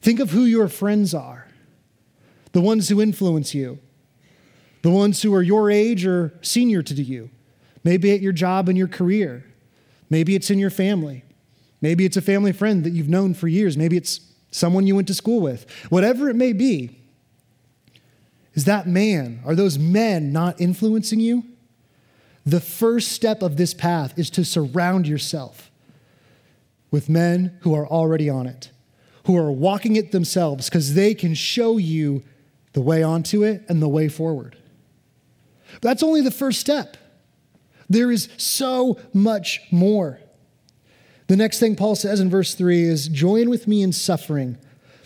Think 0.00 0.20
of 0.20 0.30
who 0.30 0.44
your 0.44 0.68
friends 0.68 1.14
are 1.14 1.46
the 2.52 2.60
ones 2.60 2.88
who 2.88 3.00
influence 3.00 3.54
you, 3.54 3.78
the 4.82 4.90
ones 4.90 5.22
who 5.22 5.32
are 5.34 5.42
your 5.42 5.70
age 5.70 6.04
or 6.04 6.36
senior 6.42 6.82
to 6.82 6.94
you. 6.94 7.30
Maybe 7.84 8.12
at 8.12 8.20
your 8.20 8.32
job 8.32 8.68
and 8.68 8.76
your 8.76 8.88
career. 8.88 9.44
Maybe 10.08 10.34
it's 10.34 10.50
in 10.50 10.58
your 10.58 10.70
family. 10.70 11.24
Maybe 11.80 12.04
it's 12.04 12.16
a 12.16 12.22
family 12.22 12.52
friend 12.52 12.84
that 12.84 12.90
you've 12.90 13.08
known 13.08 13.34
for 13.34 13.48
years. 13.48 13.76
Maybe 13.76 13.96
it's 13.96 14.20
someone 14.50 14.86
you 14.86 14.96
went 14.96 15.08
to 15.08 15.14
school 15.14 15.40
with. 15.40 15.70
Whatever 15.90 16.28
it 16.28 16.34
may 16.34 16.52
be, 16.52 16.98
is 18.54 18.64
that 18.64 18.86
man, 18.86 19.40
are 19.46 19.54
those 19.54 19.78
men 19.78 20.32
not 20.32 20.60
influencing 20.60 21.20
you? 21.20 21.44
The 22.44 22.60
first 22.60 23.12
step 23.12 23.42
of 23.42 23.56
this 23.56 23.72
path 23.72 24.18
is 24.18 24.28
to 24.30 24.44
surround 24.44 25.06
yourself 25.06 25.70
with 26.90 27.08
men 27.08 27.58
who 27.60 27.74
are 27.74 27.86
already 27.86 28.28
on 28.28 28.46
it 28.46 28.70
who 29.30 29.36
are 29.36 29.52
walking 29.52 29.94
it 29.94 30.10
themselves 30.10 30.68
because 30.68 30.94
they 30.94 31.14
can 31.14 31.34
show 31.34 31.76
you 31.76 32.20
the 32.72 32.80
way 32.80 33.00
onto 33.00 33.44
it 33.44 33.62
and 33.68 33.80
the 33.80 33.88
way 33.88 34.08
forward. 34.08 34.56
But 35.74 35.82
that's 35.82 36.02
only 36.02 36.20
the 36.20 36.32
first 36.32 36.58
step. 36.58 36.96
There 37.88 38.10
is 38.10 38.28
so 38.38 38.98
much 39.14 39.60
more. 39.70 40.18
The 41.28 41.36
next 41.36 41.60
thing 41.60 41.76
Paul 41.76 41.94
says 41.94 42.18
in 42.18 42.28
verse 42.28 42.54
3 42.54 42.82
is 42.82 43.06
Join 43.06 43.48
with 43.48 43.68
me 43.68 43.82
in 43.82 43.92
suffering 43.92 44.58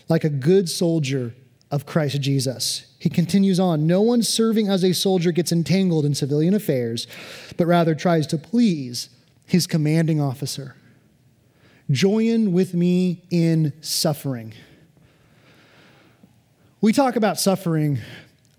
like 0.09 0.25
a 0.25 0.31
good 0.31 0.71
soldier 0.71 1.35
of 1.71 1.85
Christ 1.85 2.19
Jesus. 2.23 2.87
He 2.99 3.11
continues 3.11 3.61
on 3.61 3.87
No 3.87 4.00
one 4.00 4.23
serving 4.23 4.69
as 4.69 4.83
a 4.83 4.95
soldier 4.95 5.33
gets 5.33 5.52
entangled 5.52 6.07
in 6.07 6.14
civilian 6.14 6.54
affairs, 6.54 7.07
but 7.59 7.66
rather 7.66 7.95
tries 7.95 8.26
to 8.28 8.38
please 8.38 9.11
his 9.45 9.66
commanding 9.66 10.19
officer. 10.19 10.76
Join 11.91 12.53
with 12.53 12.73
me 12.73 13.25
in 13.31 13.73
suffering. 13.83 14.55
We 16.81 16.93
talk 16.93 17.17
about 17.17 17.38
suffering. 17.38 17.99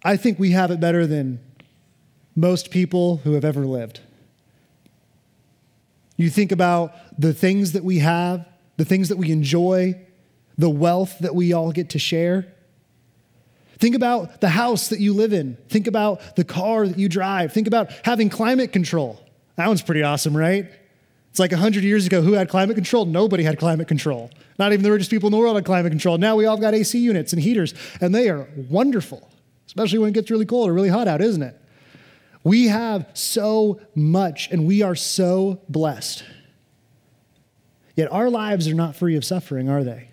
I 0.03 0.17
think 0.17 0.37
we 0.37 0.51
have 0.51 0.69
it 0.71 0.79
better 0.79 1.07
than 1.07 1.39
most 2.35 2.69
people 2.69 3.17
who 3.17 3.33
have 3.33 3.45
ever 3.45 3.65
lived. 3.65 3.99
You 6.17 6.29
think 6.29 6.51
about 6.51 6.95
the 7.19 7.33
things 7.33 7.71
that 7.73 7.83
we 7.83 7.99
have, 7.99 8.47
the 8.77 8.85
things 8.85 9.09
that 9.09 9.17
we 9.17 9.31
enjoy, 9.31 9.99
the 10.57 10.69
wealth 10.69 11.17
that 11.19 11.33
we 11.35 11.53
all 11.53 11.71
get 11.71 11.89
to 11.91 11.99
share. 11.99 12.45
Think 13.79 13.95
about 13.95 14.39
the 14.39 14.49
house 14.49 14.87
that 14.89 14.99
you 14.99 15.13
live 15.13 15.33
in. 15.33 15.57
Think 15.67 15.87
about 15.87 16.35
the 16.35 16.43
car 16.43 16.87
that 16.87 16.97
you 16.97 17.09
drive. 17.09 17.51
Think 17.51 17.67
about 17.67 17.91
having 18.05 18.29
climate 18.29 18.71
control. 18.71 19.19
That 19.55 19.67
one's 19.67 19.81
pretty 19.81 20.03
awesome, 20.03 20.35
right? 20.35 20.71
It's 21.35 21.39
like 21.41 21.51
100 21.51 21.83
years 21.83 22.05
ago, 22.05 22.21
who 22.21 22.31
had 22.31 22.47
climate 22.47 22.77
control? 22.77 23.03
Nobody 23.03 23.43
had 23.43 23.59
climate 23.59 23.89
control. 23.89 24.31
Not 24.57 24.71
even 24.71 24.83
the 24.83 24.91
richest 24.93 25.11
people 25.11 25.27
in 25.27 25.31
the 25.31 25.37
world 25.37 25.57
had 25.57 25.65
climate 25.65 25.91
control. 25.91 26.17
Now 26.17 26.37
we 26.37 26.45
all 26.45 26.55
got 26.55 26.73
AC 26.73 26.97
units 26.97 27.33
and 27.33 27.41
heaters, 27.41 27.73
and 27.99 28.15
they 28.15 28.29
are 28.29 28.47
wonderful, 28.69 29.29
especially 29.67 29.99
when 29.99 30.07
it 30.07 30.13
gets 30.13 30.31
really 30.31 30.45
cold 30.45 30.69
or 30.69 30.73
really 30.73 30.87
hot 30.87 31.09
out, 31.09 31.19
isn't 31.19 31.43
it? 31.43 31.61
We 32.45 32.67
have 32.67 33.09
so 33.13 33.81
much, 33.95 34.49
and 34.49 34.65
we 34.65 34.81
are 34.81 34.95
so 34.95 35.59
blessed. 35.67 36.23
Yet 37.97 38.09
our 38.13 38.29
lives 38.29 38.69
are 38.69 38.73
not 38.73 38.95
free 38.95 39.17
of 39.17 39.25
suffering, 39.25 39.67
are 39.67 39.83
they? 39.83 40.07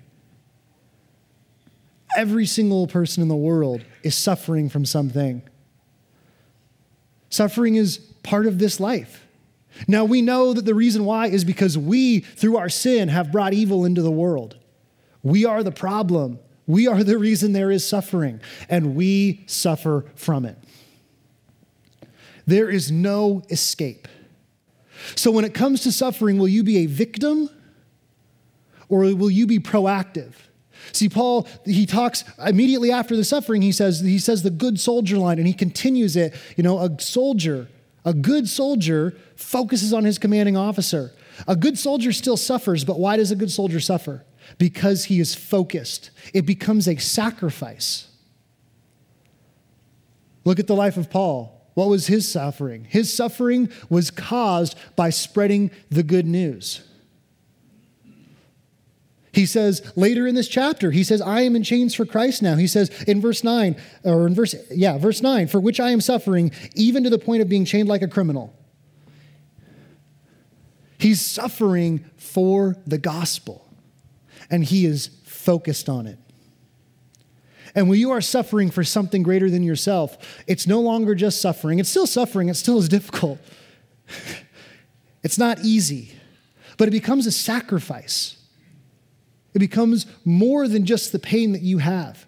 Every 2.16 2.46
single 2.46 2.88
person 2.88 3.22
in 3.22 3.28
the 3.28 3.36
world 3.36 3.84
is 4.02 4.16
suffering 4.16 4.68
from 4.68 4.84
something. 4.84 5.42
Suffering 7.30 7.76
is 7.76 7.98
part 8.24 8.46
of 8.46 8.58
this 8.58 8.80
life. 8.80 9.24
Now 9.88 10.04
we 10.04 10.22
know 10.22 10.52
that 10.52 10.64
the 10.64 10.74
reason 10.74 11.04
why 11.04 11.28
is 11.28 11.44
because 11.44 11.76
we, 11.76 12.20
through 12.20 12.56
our 12.56 12.68
sin, 12.68 13.08
have 13.08 13.32
brought 13.32 13.54
evil 13.54 13.84
into 13.84 14.02
the 14.02 14.10
world. 14.10 14.56
We 15.22 15.44
are 15.44 15.62
the 15.62 15.72
problem. 15.72 16.38
We 16.66 16.86
are 16.86 17.02
the 17.02 17.18
reason 17.18 17.52
there 17.52 17.70
is 17.70 17.86
suffering, 17.86 18.40
and 18.68 18.94
we 18.94 19.44
suffer 19.46 20.06
from 20.14 20.44
it. 20.44 20.58
There 22.46 22.68
is 22.68 22.90
no 22.90 23.42
escape. 23.50 24.08
So 25.14 25.30
when 25.30 25.44
it 25.44 25.54
comes 25.54 25.82
to 25.82 25.92
suffering, 25.92 26.38
will 26.38 26.48
you 26.48 26.62
be 26.62 26.78
a 26.78 26.86
victim 26.86 27.50
or 28.88 29.00
will 29.14 29.30
you 29.30 29.46
be 29.46 29.58
proactive? 29.58 30.34
See, 30.92 31.08
Paul, 31.08 31.48
he 31.64 31.86
talks 31.86 32.24
immediately 32.44 32.90
after 32.90 33.16
the 33.16 33.24
suffering, 33.24 33.62
he 33.62 33.72
says, 33.72 34.00
he 34.00 34.18
says 34.18 34.42
the 34.42 34.50
good 34.50 34.78
soldier 34.78 35.16
line, 35.16 35.38
and 35.38 35.46
he 35.46 35.54
continues 35.54 36.16
it. 36.16 36.34
You 36.56 36.64
know, 36.64 36.78
a 36.78 37.00
soldier 37.00 37.68
a 38.04 38.12
good 38.12 38.48
soldier 38.48 39.14
focuses 39.42 39.92
on 39.92 40.04
his 40.04 40.18
commanding 40.18 40.56
officer. 40.56 41.12
A 41.48 41.56
good 41.56 41.78
soldier 41.78 42.12
still 42.12 42.36
suffers, 42.36 42.84
but 42.84 42.98
why 42.98 43.16
does 43.16 43.30
a 43.30 43.36
good 43.36 43.50
soldier 43.50 43.80
suffer? 43.80 44.24
Because 44.58 45.04
he 45.04 45.20
is 45.20 45.34
focused. 45.34 46.10
It 46.34 46.46
becomes 46.46 46.88
a 46.88 46.96
sacrifice. 46.96 48.08
Look 50.44 50.58
at 50.58 50.66
the 50.66 50.74
life 50.74 50.96
of 50.96 51.10
Paul. 51.10 51.60
What 51.74 51.88
was 51.88 52.06
his 52.06 52.30
suffering? 52.30 52.86
His 52.88 53.12
suffering 53.12 53.70
was 53.88 54.10
caused 54.10 54.76
by 54.96 55.10
spreading 55.10 55.70
the 55.90 56.02
good 56.02 56.26
news. 56.26 56.82
He 59.32 59.46
says 59.46 59.80
later 59.96 60.26
in 60.26 60.34
this 60.34 60.48
chapter, 60.48 60.90
he 60.90 61.04
says, 61.04 61.22
I 61.22 61.40
am 61.42 61.56
in 61.56 61.62
chains 61.62 61.94
for 61.94 62.04
Christ 62.04 62.42
now. 62.42 62.56
He 62.56 62.66
says 62.66 62.90
in 63.04 63.22
verse 63.22 63.42
9, 63.42 63.76
or 64.04 64.26
in 64.26 64.34
verse, 64.34 64.54
yeah, 64.70 64.98
verse 64.98 65.22
9, 65.22 65.48
for 65.48 65.58
which 65.58 65.80
I 65.80 65.90
am 65.90 66.02
suffering, 66.02 66.52
even 66.74 67.02
to 67.04 67.10
the 67.10 67.18
point 67.18 67.40
of 67.40 67.48
being 67.48 67.64
chained 67.64 67.88
like 67.88 68.02
a 68.02 68.08
criminal. 68.08 68.54
He's 71.02 71.20
suffering 71.20 72.04
for 72.16 72.76
the 72.86 72.96
gospel, 72.96 73.68
and 74.48 74.62
he 74.62 74.86
is 74.86 75.08
focused 75.24 75.88
on 75.88 76.06
it. 76.06 76.16
And 77.74 77.88
when 77.88 77.98
you 77.98 78.12
are 78.12 78.20
suffering 78.20 78.70
for 78.70 78.84
something 78.84 79.24
greater 79.24 79.50
than 79.50 79.64
yourself, 79.64 80.16
it's 80.46 80.64
no 80.64 80.80
longer 80.80 81.16
just 81.16 81.40
suffering. 81.40 81.80
It's 81.80 81.88
still 81.88 82.06
suffering, 82.06 82.48
it 82.48 82.54
still 82.54 82.78
is 82.78 82.88
difficult. 82.88 83.40
It's 85.24 85.38
not 85.38 85.60
easy, 85.60 86.12
but 86.78 86.88
it 86.88 86.90
becomes 86.90 87.28
a 87.28 87.30
sacrifice. 87.30 88.38
It 89.54 89.60
becomes 89.60 90.04
more 90.24 90.66
than 90.66 90.84
just 90.84 91.12
the 91.12 91.20
pain 91.20 91.52
that 91.52 91.62
you 91.62 91.78
have. 91.78 92.26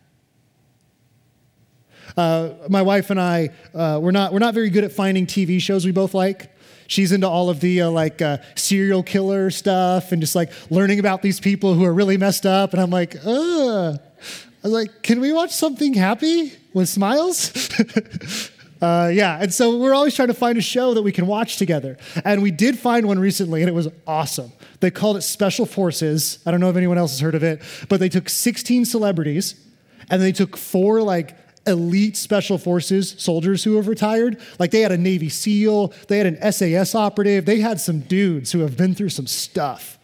Uh, 2.17 2.51
my 2.69 2.83
wife 2.83 3.11
and 3.11 3.21
I, 3.21 3.51
uh, 3.75 3.99
we're, 4.01 4.13
not, 4.13 4.33
we're 4.33 4.39
not 4.39 4.55
very 4.55 4.71
good 4.71 4.85
at 4.85 4.93
finding 4.93 5.27
TV 5.27 5.61
shows 5.61 5.85
we 5.85 5.91
both 5.91 6.15
like. 6.15 6.54
She's 6.87 7.13
into 7.13 7.29
all 7.29 7.51
of 7.51 7.61
the 7.61 7.83
uh, 7.83 7.91
like 7.91 8.21
uh, 8.23 8.39
serial 8.55 9.03
killer 9.03 9.51
stuff 9.51 10.13
and 10.13 10.21
just 10.21 10.35
like 10.35 10.51
learning 10.71 10.99
about 10.99 11.23
these 11.23 11.41
people 11.41 11.75
who 11.75 11.85
are 11.85 11.95
really 11.95 12.17
messed 12.17 12.47
up. 12.47 12.73
And 12.73 12.83
I'm 12.83 12.91
like, 12.91 13.17
ugh. 13.25 13.99
I 13.99 14.67
was 14.67 14.73
like, 14.73 15.03
can 15.03 15.21
we 15.21 15.33
watch 15.33 15.51
something 15.53 15.95
happy 15.95 16.53
with 16.73 16.89
smiles? 16.89 17.53
Uh, 18.83 19.09
yeah, 19.09 19.39
and 19.41 19.55
so 19.55 19.79
we're 19.79 19.95
always 19.95 20.15
trying 20.15 20.29
to 20.29 20.35
find 20.35 20.59
a 20.59 20.61
show 20.61 20.93
that 20.93 21.01
we 21.01 21.11
can 21.11 21.27
watch 21.27 21.57
together. 21.57 21.97
And 22.23 22.43
we 22.43 22.51
did 22.51 22.79
find 22.79 23.07
one 23.07 23.19
recently, 23.19 23.63
and 23.63 23.69
it 23.71 23.73
was 23.73 23.89
awesome. 24.07 24.53
They 24.81 24.91
called 24.91 25.17
it 25.17 25.23
Special 25.23 25.65
Forces. 25.65 26.39
I 26.45 26.51
don't 26.51 26.61
know 26.61 26.69
if 26.69 26.77
anyone 26.77 26.99
else 26.99 27.13
has 27.13 27.21
heard 27.21 27.35
of 27.35 27.43
it, 27.43 27.63
but 27.89 27.99
they 27.99 28.11
took 28.11 28.29
16 28.29 28.85
celebrities 28.85 29.55
and 30.11 30.21
they 30.21 30.33
took 30.33 30.55
four 30.59 31.01
like 31.01 31.35
elite 31.67 32.17
special 32.17 32.59
forces 32.59 33.15
soldiers 33.19 33.65
who 33.65 33.77
have 33.77 33.89
retired. 33.89 34.41
Like 34.59 34.71
they 34.71 34.81
had 34.81 34.93
a 34.93 34.99
Navy 34.99 35.29
SEAL, 35.29 35.93
they 36.09 36.19
had 36.19 36.27
an 36.27 36.53
SAS 36.53 36.95
operative, 36.95 37.47
they 37.47 37.61
had 37.61 37.81
some 37.81 38.01
dudes 38.01 38.53
who 38.53 38.61
have 38.61 38.77
been 38.77 38.95
through 38.95 39.11
some 39.11 39.27
stuff. 39.27 39.99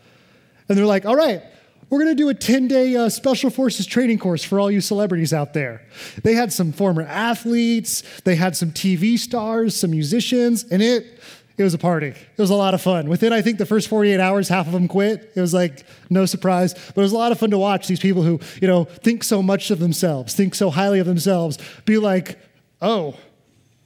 And 0.68 0.78
they're 0.78 0.86
like, 0.86 1.04
all 1.04 1.16
right, 1.16 1.42
we're 1.90 1.98
going 1.98 2.16
to 2.16 2.22
do 2.22 2.28
a 2.28 2.34
10 2.34 2.68
day 2.68 2.94
uh, 2.94 3.08
special 3.08 3.50
forces 3.50 3.84
training 3.84 4.18
course 4.18 4.44
for 4.44 4.60
all 4.60 4.70
you 4.70 4.80
celebrities 4.80 5.34
out 5.34 5.52
there. 5.52 5.82
They 6.22 6.34
had 6.34 6.52
some 6.52 6.72
former 6.72 7.02
athletes, 7.02 8.04
they 8.24 8.36
had 8.36 8.56
some 8.56 8.70
TV 8.70 9.18
stars, 9.18 9.74
some 9.74 9.90
musicians, 9.90 10.64
and 10.64 10.80
it 10.80 11.20
it 11.60 11.64
was 11.64 11.74
a 11.74 11.78
party. 11.78 12.08
It 12.08 12.38
was 12.38 12.48
a 12.48 12.54
lot 12.54 12.72
of 12.72 12.80
fun. 12.80 13.08
Within, 13.08 13.34
I 13.34 13.42
think, 13.42 13.58
the 13.58 13.66
first 13.66 13.88
48 13.88 14.18
hours, 14.18 14.48
half 14.48 14.66
of 14.66 14.72
them 14.72 14.88
quit. 14.88 15.30
It 15.36 15.40
was 15.40 15.52
like 15.52 15.84
no 16.08 16.24
surprise, 16.24 16.72
but 16.72 16.96
it 16.96 17.02
was 17.02 17.12
a 17.12 17.16
lot 17.16 17.32
of 17.32 17.38
fun 17.38 17.50
to 17.50 17.58
watch 17.58 17.86
these 17.86 18.00
people 18.00 18.22
who, 18.22 18.40
you 18.62 18.66
know, 18.66 18.84
think 18.84 19.22
so 19.22 19.42
much 19.42 19.70
of 19.70 19.78
themselves, 19.78 20.34
think 20.34 20.54
so 20.54 20.70
highly 20.70 21.00
of 21.00 21.06
themselves, 21.06 21.58
be 21.84 21.98
like, 21.98 22.38
oh, 22.80 23.14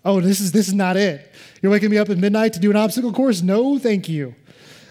oh, 0.05 0.21
this 0.21 0.41
is 0.41 0.53
this 0.53 0.69
is 0.69 0.75
not 0.75 0.97
it. 0.97 1.33
You're 1.63 1.73
waking 1.73 1.91
me 1.91 1.99
up 1.99 2.09
at 2.11 2.17
midnight 2.17 2.53
to 2.53 2.61
do 2.61 2.71
an 2.71 2.77
obstacle 2.77 3.13
course? 3.13 3.43
No, 3.43 3.79
thank 3.79 4.09
you. 4.09 4.37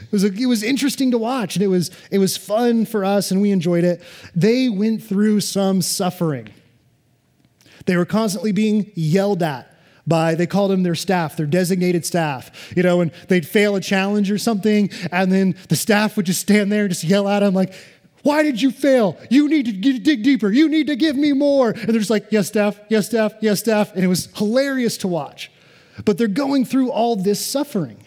It 0.02 0.12
was, 0.12 0.24
a, 0.26 0.34
it 0.34 0.46
was 0.46 0.62
interesting 0.62 1.12
to 1.12 1.18
watch, 1.18 1.56
and 1.56 1.64
it 1.64 1.70
was, 1.70 1.90
it 2.12 2.20
was 2.20 2.36
fun 2.38 2.86
for 2.86 3.04
us, 3.06 3.32
and 3.32 3.42
we 3.42 3.52
enjoyed 3.52 3.84
it. 3.84 4.04
They 4.36 4.70
went 4.70 5.02
through 5.02 5.40
some 5.40 5.82
suffering. 5.82 6.50
They 7.86 7.98
were 7.98 8.06
constantly 8.06 8.52
being 8.52 8.92
yelled 8.94 9.42
at 9.42 9.73
by 10.06 10.36
they 10.36 10.48
called 10.48 10.72
them 10.72 10.84
their 10.84 10.96
staff 10.96 11.38
their 11.38 11.46
designated 11.46 12.06
staff 12.06 12.74
you 12.76 12.84
know 12.84 13.02
and 13.02 13.12
they'd 13.30 13.48
fail 13.48 13.76
a 13.76 13.82
challenge 13.82 14.30
or 14.30 14.38
something 14.38 14.90
and 15.12 15.32
then 15.32 15.56
the 15.70 15.76
staff 15.76 16.18
would 16.18 16.26
just 16.26 16.42
stand 16.42 16.72
there 16.72 16.84
and 16.84 16.92
just 16.92 17.04
yell 17.04 17.28
at 17.28 17.40
them 17.40 17.54
like 17.54 17.74
why 18.24 18.42
did 18.42 18.62
you 18.62 18.72
fail? 18.72 19.18
You 19.30 19.50
need 19.50 19.66
to 19.66 20.00
dig 20.00 20.24
deeper. 20.24 20.50
You 20.50 20.70
need 20.70 20.88
to 20.88 20.96
give 20.96 21.18
me 21.18 21.34
more. 21.34 21.72
And 21.72 21.90
they're 21.90 22.00
just 22.00 22.10
like 22.10 22.28
yes 22.30 22.48
staff. 22.48 22.80
Yes 22.88 23.08
staff. 23.08 23.34
Yes 23.42 23.60
staff. 23.60 23.94
And 23.94 24.02
it 24.02 24.08
was 24.08 24.28
hilarious 24.38 24.96
to 25.00 25.10
watch. 25.10 25.52
But 26.06 26.18
they're 26.18 26.30
going 26.30 26.64
through 26.64 26.90
all 26.90 27.18
this 27.18 27.46
suffering. 27.46 28.02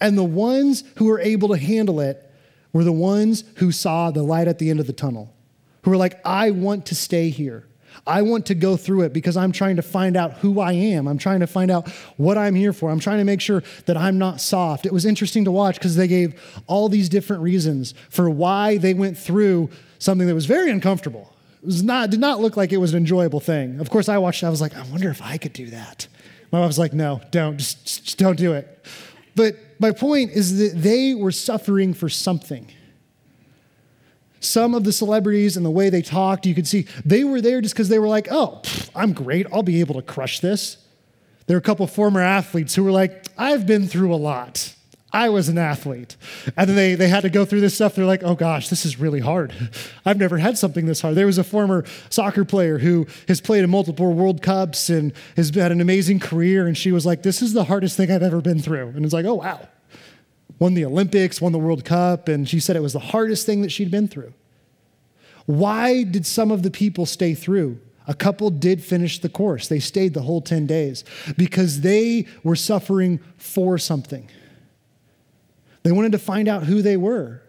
And 0.00 0.16
the 0.16 0.24
ones 0.24 0.84
who 0.96 1.04
were 1.04 1.20
able 1.20 1.48
to 1.48 1.58
handle 1.58 2.00
it 2.00 2.30
were 2.72 2.84
the 2.84 2.92
ones 2.92 3.44
who 3.56 3.72
saw 3.72 4.10
the 4.10 4.22
light 4.22 4.48
at 4.48 4.58
the 4.58 4.70
end 4.70 4.80
of 4.80 4.86
the 4.86 4.92
tunnel 4.92 5.34
who 5.82 5.90
were 5.90 5.96
like 5.96 6.20
i 6.24 6.50
want 6.50 6.86
to 6.86 6.94
stay 6.94 7.30
here 7.30 7.66
I 8.06 8.22
want 8.22 8.46
to 8.46 8.54
go 8.54 8.76
through 8.76 9.02
it 9.02 9.12
because 9.12 9.36
I'm 9.36 9.52
trying 9.52 9.76
to 9.76 9.82
find 9.82 10.16
out 10.16 10.34
who 10.34 10.60
I 10.60 10.72
am. 10.72 11.06
I'm 11.06 11.18
trying 11.18 11.40
to 11.40 11.46
find 11.46 11.70
out 11.70 11.88
what 12.16 12.38
I'm 12.38 12.54
here 12.54 12.72
for. 12.72 12.90
I'm 12.90 13.00
trying 13.00 13.18
to 13.18 13.24
make 13.24 13.40
sure 13.40 13.62
that 13.86 13.96
I'm 13.96 14.18
not 14.18 14.40
soft. 14.40 14.86
It 14.86 14.92
was 14.92 15.04
interesting 15.04 15.44
to 15.44 15.50
watch 15.50 15.76
because 15.76 15.96
they 15.96 16.08
gave 16.08 16.40
all 16.66 16.88
these 16.88 17.08
different 17.08 17.42
reasons 17.42 17.94
for 18.08 18.30
why 18.30 18.78
they 18.78 18.94
went 18.94 19.18
through 19.18 19.70
something 19.98 20.26
that 20.26 20.34
was 20.34 20.46
very 20.46 20.70
uncomfortable. 20.70 21.34
It 21.62 21.66
was 21.66 21.82
not, 21.82 22.10
did 22.10 22.20
not 22.20 22.40
look 22.40 22.56
like 22.56 22.72
it 22.72 22.78
was 22.78 22.92
an 22.92 22.98
enjoyable 22.98 23.40
thing. 23.40 23.80
Of 23.80 23.90
course, 23.90 24.08
I 24.08 24.18
watched 24.18 24.42
it. 24.42 24.46
I 24.46 24.50
was 24.50 24.60
like, 24.60 24.74
I 24.76 24.82
wonder 24.84 25.10
if 25.10 25.20
I 25.20 25.36
could 25.36 25.52
do 25.52 25.66
that. 25.66 26.08
My 26.50 26.60
wife 26.60 26.68
was 26.68 26.78
like, 26.78 26.92
no, 26.92 27.20
don't, 27.30 27.58
just, 27.58 27.84
just 27.84 28.18
don't 28.18 28.36
do 28.36 28.54
it. 28.54 28.84
But 29.36 29.56
my 29.78 29.92
point 29.92 30.32
is 30.32 30.58
that 30.58 30.80
they 30.80 31.14
were 31.14 31.32
suffering 31.32 31.94
for 31.94 32.08
something. 32.08 32.70
Some 34.40 34.74
of 34.74 34.84
the 34.84 34.92
celebrities 34.92 35.56
and 35.56 35.64
the 35.64 35.70
way 35.70 35.90
they 35.90 36.02
talked, 36.02 36.46
you 36.46 36.54
could 36.54 36.66
see 36.66 36.86
they 37.04 37.24
were 37.24 37.40
there 37.40 37.60
just 37.60 37.74
because 37.74 37.90
they 37.90 37.98
were 37.98 38.08
like, 38.08 38.28
oh, 38.30 38.60
pff, 38.62 38.90
I'm 38.94 39.12
great. 39.12 39.46
I'll 39.52 39.62
be 39.62 39.80
able 39.80 39.94
to 39.96 40.02
crush 40.02 40.40
this. 40.40 40.78
There 41.46 41.56
were 41.56 41.60
a 41.60 41.62
couple 41.62 41.86
former 41.86 42.20
athletes 42.20 42.74
who 42.74 42.84
were 42.84 42.92
like, 42.92 43.26
I've 43.36 43.66
been 43.66 43.86
through 43.86 44.14
a 44.14 44.16
lot. 44.16 44.74
I 45.12 45.28
was 45.28 45.48
an 45.48 45.58
athlete. 45.58 46.16
And 46.56 46.68
then 46.68 46.76
they, 46.76 46.94
they 46.94 47.08
had 47.08 47.22
to 47.22 47.30
go 47.30 47.44
through 47.44 47.60
this 47.60 47.74
stuff. 47.74 47.96
They're 47.96 48.04
like, 48.04 48.22
oh 48.22 48.34
gosh, 48.34 48.68
this 48.68 48.86
is 48.86 48.98
really 48.98 49.20
hard. 49.20 49.52
I've 50.06 50.18
never 50.18 50.38
had 50.38 50.56
something 50.56 50.86
this 50.86 51.00
hard. 51.00 51.16
There 51.16 51.26
was 51.26 51.38
a 51.38 51.44
former 51.44 51.84
soccer 52.08 52.44
player 52.44 52.78
who 52.78 53.06
has 53.28 53.40
played 53.40 53.64
in 53.64 53.70
multiple 53.70 54.12
World 54.12 54.42
Cups 54.42 54.88
and 54.88 55.12
has 55.36 55.50
had 55.50 55.72
an 55.72 55.80
amazing 55.80 56.20
career. 56.20 56.66
And 56.66 56.78
she 56.78 56.92
was 56.92 57.04
like, 57.04 57.22
this 57.22 57.42
is 57.42 57.52
the 57.52 57.64
hardest 57.64 57.96
thing 57.96 58.10
I've 58.10 58.22
ever 58.22 58.40
been 58.40 58.60
through. 58.60 58.88
And 58.88 59.04
it's 59.04 59.14
like, 59.14 59.26
oh 59.26 59.34
wow 59.34 59.68
won 60.60 60.74
the 60.74 60.84
Olympics, 60.84 61.40
won 61.40 61.50
the 61.50 61.58
World 61.58 61.84
Cup, 61.84 62.28
and 62.28 62.48
she 62.48 62.60
said 62.60 62.76
it 62.76 62.82
was 62.82 62.92
the 62.92 63.00
hardest 63.00 63.44
thing 63.46 63.62
that 63.62 63.72
she'd 63.72 63.90
been 63.90 64.06
through. 64.06 64.32
Why 65.46 66.04
did 66.04 66.24
some 66.24 66.52
of 66.52 66.62
the 66.62 66.70
people 66.70 67.06
stay 67.06 67.34
through? 67.34 67.80
A 68.06 68.14
couple 68.14 68.50
did 68.50 68.82
finish 68.84 69.18
the 69.20 69.28
course. 69.28 69.66
They 69.66 69.80
stayed 69.80 70.14
the 70.14 70.22
whole 70.22 70.40
10 70.40 70.66
days 70.66 71.02
because 71.36 71.80
they 71.80 72.26
were 72.44 72.56
suffering 72.56 73.20
for 73.36 73.78
something. 73.78 74.28
They 75.82 75.92
wanted 75.92 76.12
to 76.12 76.18
find 76.18 76.46
out 76.46 76.64
who 76.64 76.82
they 76.82 76.96
were. 76.96 77.42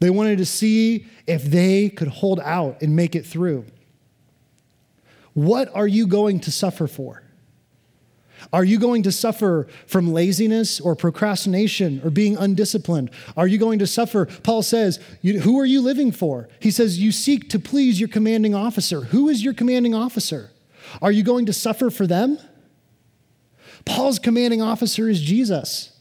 They 0.00 0.10
wanted 0.10 0.38
to 0.38 0.46
see 0.46 1.06
if 1.26 1.44
they 1.44 1.88
could 1.88 2.08
hold 2.08 2.40
out 2.40 2.82
and 2.82 2.94
make 2.94 3.14
it 3.14 3.24
through. 3.24 3.64
What 5.32 5.74
are 5.74 5.86
you 5.86 6.06
going 6.06 6.40
to 6.40 6.52
suffer 6.52 6.86
for? 6.86 7.22
Are 8.52 8.64
you 8.64 8.78
going 8.78 9.02
to 9.04 9.12
suffer 9.12 9.66
from 9.86 10.12
laziness 10.12 10.80
or 10.80 10.96
procrastination 10.96 12.00
or 12.04 12.10
being 12.10 12.36
undisciplined? 12.36 13.10
Are 13.36 13.46
you 13.46 13.58
going 13.58 13.78
to 13.80 13.86
suffer? 13.86 14.26
Paul 14.26 14.62
says, 14.62 14.98
Who 15.22 15.58
are 15.58 15.66
you 15.66 15.80
living 15.80 16.12
for? 16.12 16.48
He 16.60 16.70
says, 16.70 16.98
You 16.98 17.12
seek 17.12 17.48
to 17.50 17.58
please 17.58 18.00
your 18.00 18.08
commanding 18.08 18.54
officer. 18.54 19.02
Who 19.02 19.28
is 19.28 19.44
your 19.44 19.54
commanding 19.54 19.94
officer? 19.94 20.50
Are 21.00 21.12
you 21.12 21.22
going 21.22 21.46
to 21.46 21.52
suffer 21.52 21.90
for 21.90 22.06
them? 22.06 22.38
Paul's 23.84 24.18
commanding 24.18 24.62
officer 24.62 25.08
is 25.08 25.20
Jesus. 25.20 25.92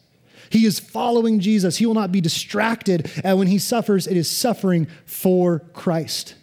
He 0.50 0.66
is 0.66 0.80
following 0.80 1.40
Jesus. 1.40 1.78
He 1.78 1.86
will 1.86 1.94
not 1.94 2.12
be 2.12 2.22
distracted. 2.22 3.10
And 3.24 3.40
when 3.40 3.48
he 3.48 3.58
suffers, 3.58 4.06
it 4.06 4.18
is 4.18 4.30
suffering 4.30 4.88
for 5.06 5.60
Christ. 5.74 6.36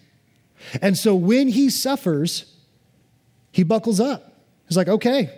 And 0.80 0.96
so 0.96 1.14
when 1.14 1.48
he 1.48 1.70
suffers, 1.70 2.56
he 3.52 3.62
buckles 3.62 4.00
up. 4.00 4.32
He's 4.66 4.76
like, 4.76 4.88
okay, 4.88 5.30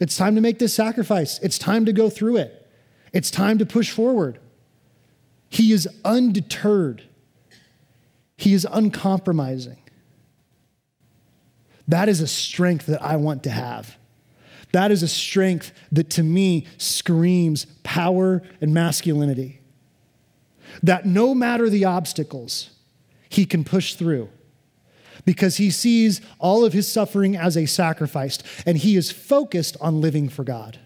it's 0.00 0.16
time 0.16 0.34
to 0.34 0.40
make 0.40 0.58
this 0.58 0.74
sacrifice. 0.74 1.38
It's 1.40 1.58
time 1.58 1.84
to 1.84 1.92
go 1.92 2.08
through 2.08 2.38
it. 2.38 2.68
It's 3.12 3.30
time 3.30 3.58
to 3.58 3.66
push 3.66 3.90
forward. 3.90 4.38
He 5.50 5.72
is 5.72 5.88
undeterred, 6.04 7.02
he 8.36 8.54
is 8.54 8.66
uncompromising. 8.70 9.76
That 11.88 12.08
is 12.08 12.20
a 12.20 12.28
strength 12.28 12.86
that 12.86 13.02
I 13.02 13.16
want 13.16 13.42
to 13.44 13.50
have. 13.50 13.96
That 14.72 14.92
is 14.92 15.02
a 15.02 15.08
strength 15.08 15.72
that 15.90 16.08
to 16.10 16.22
me 16.22 16.68
screams 16.78 17.66
power 17.82 18.42
and 18.60 18.72
masculinity. 18.72 19.60
That 20.84 21.04
no 21.04 21.34
matter 21.34 21.68
the 21.68 21.86
obstacles, 21.86 22.70
he 23.28 23.44
can 23.44 23.64
push 23.64 23.94
through 23.94 24.28
because 25.30 25.58
he 25.58 25.70
sees 25.70 26.20
all 26.40 26.64
of 26.64 26.72
his 26.72 26.90
suffering 26.90 27.36
as 27.36 27.56
a 27.56 27.64
sacrifice 27.64 28.40
and 28.66 28.76
he 28.76 28.96
is 28.96 29.12
focused 29.12 29.76
on 29.80 30.00
living 30.00 30.28
for 30.28 30.42
God. 30.42 30.80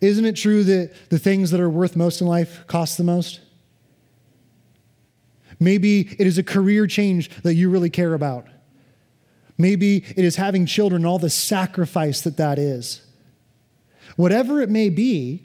Isn't 0.00 0.24
it 0.24 0.34
true 0.34 0.64
that 0.64 1.08
the 1.08 1.18
things 1.20 1.52
that 1.52 1.60
are 1.60 1.70
worth 1.70 1.94
most 1.94 2.20
in 2.20 2.26
life 2.26 2.66
cost 2.66 2.98
the 2.98 3.04
most? 3.04 3.38
Maybe 5.60 6.08
it 6.18 6.26
is 6.26 6.38
a 6.38 6.42
career 6.42 6.88
change 6.88 7.30
that 7.42 7.54
you 7.54 7.70
really 7.70 7.88
care 7.88 8.14
about. 8.14 8.48
Maybe 9.56 9.98
it 10.16 10.24
is 10.24 10.34
having 10.34 10.66
children, 10.66 11.06
all 11.06 11.20
the 11.20 11.30
sacrifice 11.30 12.22
that 12.22 12.36
that 12.38 12.58
is. 12.58 13.06
Whatever 14.16 14.60
it 14.60 14.70
may 14.70 14.90
be, 14.90 15.44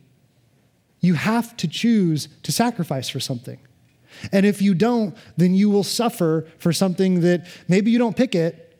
you 1.01 1.13
have 1.13 1.55
to 1.57 1.67
choose 1.67 2.29
to 2.41 2.51
sacrifice 2.51 3.09
for 3.09 3.19
something. 3.19 3.59
And 4.31 4.45
if 4.45 4.61
you 4.61 4.73
don't, 4.73 5.15
then 5.37 5.53
you 5.53 5.69
will 5.69 5.83
suffer 5.83 6.47
for 6.57 6.71
something 6.71 7.21
that 7.21 7.47
maybe 7.67 7.91
you 7.91 7.99
don't 7.99 8.15
pick 8.15 8.35
it, 8.35 8.77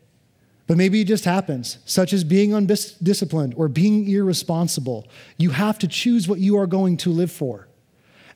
but 0.66 0.76
maybe 0.76 1.02
it 1.02 1.06
just 1.06 1.24
happens, 1.24 1.78
such 1.84 2.12
as 2.12 2.24
being 2.24 2.54
undisciplined 2.54 3.54
or 3.56 3.68
being 3.68 4.08
irresponsible. 4.08 5.06
You 5.36 5.50
have 5.50 5.78
to 5.80 5.88
choose 5.88 6.26
what 6.26 6.38
you 6.38 6.56
are 6.58 6.66
going 6.66 6.96
to 6.98 7.10
live 7.10 7.30
for 7.30 7.68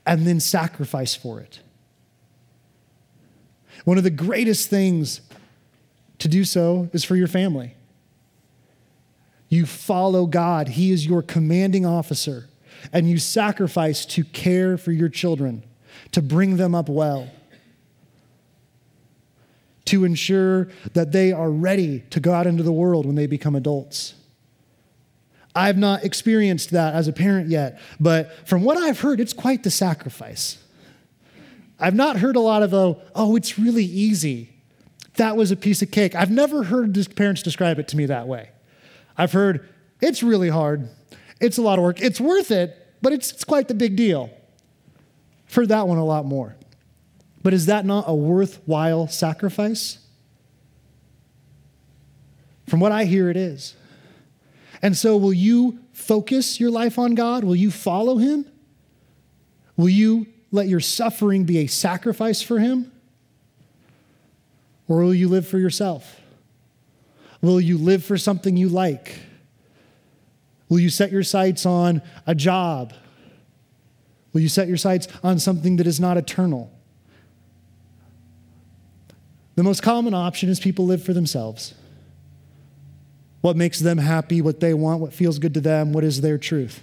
and 0.04 0.26
then 0.26 0.40
sacrifice 0.40 1.14
for 1.14 1.40
it. 1.40 1.60
One 3.84 3.96
of 3.96 4.04
the 4.04 4.10
greatest 4.10 4.68
things 4.68 5.22
to 6.18 6.28
do 6.28 6.44
so 6.44 6.90
is 6.92 7.04
for 7.04 7.16
your 7.16 7.28
family. 7.28 7.74
You 9.48 9.64
follow 9.64 10.26
God, 10.26 10.68
He 10.68 10.92
is 10.92 11.06
your 11.06 11.22
commanding 11.22 11.86
officer. 11.86 12.48
and 12.92 13.08
you 13.08 13.18
sacrifice 13.18 14.06
to 14.06 14.24
care 14.24 14.78
for 14.78 14.92
your 14.92 15.08
children, 15.08 15.62
to 16.12 16.22
bring 16.22 16.56
them 16.56 16.74
up 16.74 16.88
well, 16.88 17.28
to 19.86 20.04
ensure 20.04 20.68
that 20.94 21.12
they 21.12 21.32
are 21.32 21.50
ready 21.50 22.00
to 22.10 22.20
go 22.20 22.32
out 22.32 22.46
into 22.46 22.62
the 22.62 22.72
world 22.72 23.06
when 23.06 23.14
they 23.14 23.26
become 23.26 23.56
adults. 23.56 24.14
I've 25.54 25.78
not 25.78 26.04
experienced 26.04 26.70
that 26.70 26.94
as 26.94 27.08
a 27.08 27.12
parent 27.12 27.48
yet, 27.48 27.80
but 27.98 28.46
from 28.46 28.62
what 28.62 28.76
I've 28.76 29.00
heard, 29.00 29.18
it's 29.18 29.32
quite 29.32 29.62
the 29.64 29.70
sacrifice. 29.70 30.58
I've 31.80 31.94
not 31.94 32.18
heard 32.18 32.36
a 32.36 32.40
lot 32.40 32.62
of, 32.62 32.74
oh, 32.74 33.00
oh, 33.14 33.34
it's 33.36 33.58
really 33.58 33.84
easy. 33.84 34.50
That 35.16 35.36
was 35.36 35.50
a 35.50 35.56
piece 35.56 35.82
of 35.82 35.90
cake. 35.90 36.14
I've 36.14 36.30
never 36.30 36.64
heard 36.64 36.96
parents 37.16 37.42
describe 37.42 37.78
it 37.78 37.88
to 37.88 37.96
me 37.96 38.06
that 38.06 38.28
way. 38.28 38.50
I've 39.16 39.32
heard, 39.32 39.68
it's 40.00 40.22
really 40.22 40.48
hard. 40.48 40.88
It's 41.40 41.58
a 41.58 41.62
lot 41.62 41.78
of 41.78 41.84
work. 41.84 42.00
It's 42.00 42.20
worth 42.20 42.50
it, 42.50 42.76
but 43.02 43.12
it's, 43.12 43.32
it's 43.32 43.44
quite 43.44 43.68
the 43.68 43.74
big 43.74 43.96
deal. 43.96 44.30
I've 45.48 45.54
heard 45.54 45.68
that 45.68 45.88
one 45.88 45.98
a 45.98 46.04
lot 46.04 46.26
more. 46.26 46.54
But 47.42 47.54
is 47.54 47.66
that 47.66 47.86
not 47.86 48.04
a 48.06 48.14
worthwhile 48.14 49.08
sacrifice? 49.08 49.98
From 52.66 52.80
what 52.80 52.92
I 52.92 53.04
hear, 53.04 53.30
it 53.30 53.36
is. 53.36 53.74
And 54.82 54.96
so, 54.96 55.16
will 55.16 55.32
you 55.32 55.78
focus 55.92 56.60
your 56.60 56.70
life 56.70 56.98
on 56.98 57.14
God? 57.14 57.44
Will 57.44 57.56
you 57.56 57.70
follow 57.70 58.18
Him? 58.18 58.44
Will 59.76 59.88
you 59.88 60.26
let 60.52 60.68
your 60.68 60.80
suffering 60.80 61.44
be 61.44 61.58
a 61.58 61.66
sacrifice 61.66 62.42
for 62.42 62.58
Him? 62.58 62.92
Or 64.86 64.98
will 64.98 65.14
you 65.14 65.28
live 65.28 65.46
for 65.46 65.58
yourself? 65.58 66.20
Will 67.40 67.60
you 67.60 67.78
live 67.78 68.04
for 68.04 68.18
something 68.18 68.56
you 68.56 68.68
like? 68.68 69.20
Will 70.68 70.78
you 70.78 70.90
set 70.90 71.10
your 71.10 71.22
sights 71.22 71.64
on 71.64 72.02
a 72.26 72.34
job? 72.34 72.92
Will 74.32 74.40
you 74.40 74.48
set 74.48 74.68
your 74.68 74.76
sights 74.76 75.08
on 75.22 75.38
something 75.38 75.76
that 75.76 75.86
is 75.86 75.98
not 75.98 76.16
eternal? 76.16 76.70
The 79.54 79.62
most 79.62 79.82
common 79.82 80.14
option 80.14 80.48
is 80.48 80.60
people 80.60 80.86
live 80.86 81.02
for 81.02 81.12
themselves. 81.12 81.74
What 83.40 83.56
makes 83.56 83.80
them 83.80 83.98
happy, 83.98 84.40
what 84.40 84.60
they 84.60 84.74
want, 84.74 85.00
what 85.00 85.12
feels 85.12 85.38
good 85.38 85.54
to 85.54 85.60
them, 85.60 85.92
what 85.92 86.04
is 86.04 86.20
their 86.20 86.38
truth. 86.38 86.82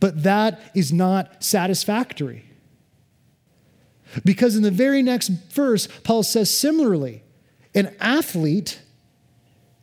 But 0.00 0.22
that 0.22 0.60
is 0.74 0.92
not 0.92 1.42
satisfactory. 1.44 2.44
Because 4.24 4.56
in 4.56 4.62
the 4.62 4.70
very 4.70 5.02
next 5.02 5.28
verse, 5.28 5.88
Paul 6.04 6.22
says 6.22 6.56
similarly, 6.56 7.22
an 7.74 7.94
athlete, 8.00 8.81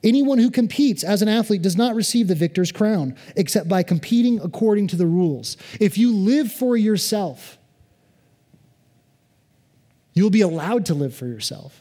anyone 0.04 0.38
who 0.38 0.50
competes 0.50 1.04
as 1.04 1.22
an 1.22 1.28
athlete, 1.28 1.62
does 1.62 1.76
not 1.76 1.96
receive 1.96 2.28
the 2.28 2.36
victor's 2.36 2.72
crown 2.72 3.16
except 3.36 3.68
by 3.68 3.84
competing 3.84 4.40
according 4.42 4.88
to 4.88 4.96
the 4.96 5.06
rules. 5.06 5.58
If 5.80 5.98
you 5.98 6.14
live 6.14 6.52
for 6.52 6.78
yourself, 6.78 7.58
you'll 10.14 10.30
be 10.30 10.42
allowed 10.42 10.86
to 10.88 10.94
live 10.94 11.16
for 11.16 11.26
yourself. 11.26 11.80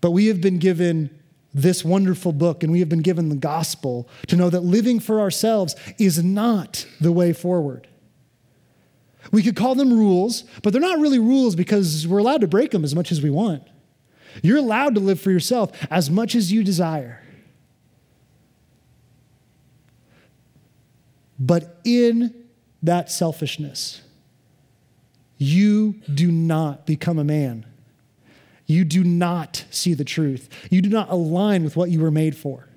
But 0.00 0.10
we 0.10 0.26
have 0.26 0.40
been 0.40 0.58
given 0.58 1.10
this 1.52 1.84
wonderful 1.84 2.32
book 2.32 2.62
and 2.62 2.70
we 2.70 2.80
have 2.80 2.88
been 2.88 3.00
given 3.00 3.30
the 3.30 3.36
gospel 3.36 4.08
to 4.26 4.36
know 4.36 4.50
that 4.50 4.60
living 4.60 5.00
for 5.00 5.20
ourselves 5.20 5.74
is 5.98 6.22
not 6.22 6.86
the 7.00 7.10
way 7.10 7.32
forward. 7.32 7.88
We 9.32 9.42
could 9.42 9.56
call 9.56 9.74
them 9.74 9.92
rules, 9.92 10.44
but 10.62 10.72
they're 10.72 10.82
not 10.82 11.00
really 11.00 11.18
rules 11.18 11.56
because 11.56 12.06
we're 12.06 12.18
allowed 12.18 12.42
to 12.42 12.46
break 12.46 12.70
them 12.70 12.84
as 12.84 12.94
much 12.94 13.10
as 13.10 13.22
we 13.22 13.30
want. 13.30 13.62
You're 14.42 14.58
allowed 14.58 14.94
to 14.94 15.00
live 15.00 15.20
for 15.20 15.30
yourself 15.30 15.72
as 15.90 16.10
much 16.10 16.34
as 16.34 16.52
you 16.52 16.62
desire. 16.62 17.22
But 21.38 21.80
in 21.84 22.46
that 22.82 23.10
selfishness, 23.10 24.02
you 25.38 25.94
do 26.12 26.30
not 26.32 26.86
become 26.86 27.18
a 27.18 27.24
man 27.24 27.66
you 28.66 28.84
do 28.84 29.04
not 29.04 29.64
see 29.70 29.94
the 29.94 30.04
truth. 30.04 30.48
You 30.70 30.82
do 30.82 30.88
not 30.88 31.10
align 31.10 31.64
with 31.64 31.76
what 31.76 31.90
you 31.90 32.00
were 32.00 32.10
made 32.10 32.36
for. 32.36 32.68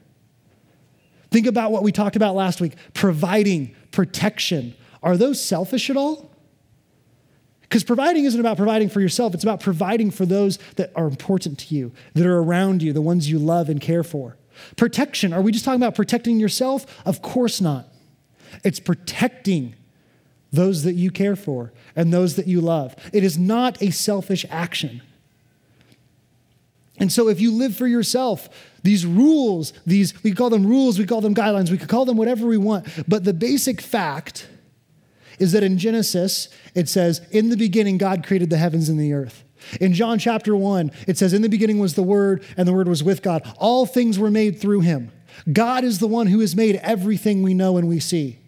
Think 1.31 1.47
about 1.47 1.71
what 1.71 1.83
we 1.83 1.91
talked 1.91 2.15
about 2.15 2.35
last 2.35 2.61
week 2.61 2.75
providing, 2.93 3.75
protection. 3.91 4.75
Are 5.01 5.17
those 5.17 5.43
selfish 5.43 5.89
at 5.89 5.97
all? 5.97 6.31
Because 7.69 7.83
providing 7.83 8.25
isn't 8.25 8.39
about 8.39 8.57
providing 8.57 8.89
for 8.89 8.99
yourself, 8.99 9.35
it's 9.35 9.43
about 9.43 9.59
providing 9.59 10.09
for 10.09 10.25
those 10.25 10.57
that 10.77 10.91
are 10.95 11.05
important 11.05 11.59
to 11.59 11.75
you, 11.75 11.91
that 12.15 12.25
are 12.25 12.39
around 12.39 12.81
you, 12.81 12.93
the 12.93 13.01
ones 13.01 13.29
you 13.29 13.37
love 13.37 13.69
and 13.69 13.79
care 13.79 14.03
for. 14.03 14.37
Protection, 14.75 15.33
are 15.33 15.41
we 15.41 15.51
just 15.51 15.65
talking 15.65 15.79
about 15.79 15.93
protecting 15.93 16.39
yourself? 16.39 16.87
Of 17.05 17.21
course 17.21 17.61
not. 17.61 17.87
It's 18.63 18.79
protecting 18.79 19.75
those 20.51 20.81
that 20.81 20.93
you 20.93 21.11
care 21.11 21.35
for 21.35 21.71
and 21.95 22.11
those 22.11 22.37
that 22.37 22.47
you 22.47 22.59
love. 22.59 22.95
It 23.13 23.23
is 23.23 23.37
not 23.37 23.79
a 23.83 23.91
selfish 23.91 24.47
action. 24.49 25.03
And 26.97 27.11
so, 27.11 27.29
if 27.29 27.39
you 27.39 27.53
live 27.53 27.75
for 27.75 27.87
yourself, 27.87 28.49
these 28.81 29.05
rules, 29.05 29.73
these, 29.85 30.21
we 30.23 30.33
call 30.33 30.49
them 30.49 30.65
rules, 30.65 30.97
we 30.97 31.05
call 31.05 31.21
them 31.21 31.35
guidelines, 31.35 31.69
we 31.69 31.77
could 31.77 31.87
call 31.87 32.03
them 32.03 32.17
whatever 32.17 32.47
we 32.47 32.57
want. 32.57 32.87
But 33.07 33.23
the 33.23 33.33
basic 33.33 33.79
fact 33.79 34.47
is 35.39 35.51
that 35.53 35.63
in 35.63 35.77
Genesis, 35.77 36.49
it 36.75 36.89
says, 36.89 37.21
In 37.31 37.49
the 37.49 37.57
beginning, 37.57 37.97
God 37.97 38.25
created 38.25 38.49
the 38.49 38.57
heavens 38.57 38.89
and 38.89 38.99
the 38.99 39.13
earth. 39.13 39.43
In 39.79 39.93
John 39.93 40.19
chapter 40.19 40.55
1, 40.55 40.91
it 41.07 41.17
says, 41.17 41.33
In 41.33 41.41
the 41.41 41.49
beginning 41.49 41.79
was 41.79 41.95
the 41.95 42.03
Word, 42.03 42.43
and 42.57 42.67
the 42.67 42.73
Word 42.73 42.87
was 42.87 43.03
with 43.03 43.21
God. 43.21 43.41
All 43.57 43.85
things 43.85 44.17
were 44.17 44.31
made 44.31 44.59
through 44.59 44.81
him. 44.81 45.11
God 45.51 45.83
is 45.83 45.99
the 45.99 46.07
one 46.07 46.27
who 46.27 46.39
has 46.39 46.55
made 46.55 46.77
everything 46.77 47.41
we 47.41 47.53
know 47.53 47.77
and 47.77 47.87
we 47.87 47.99
see. 47.99 48.39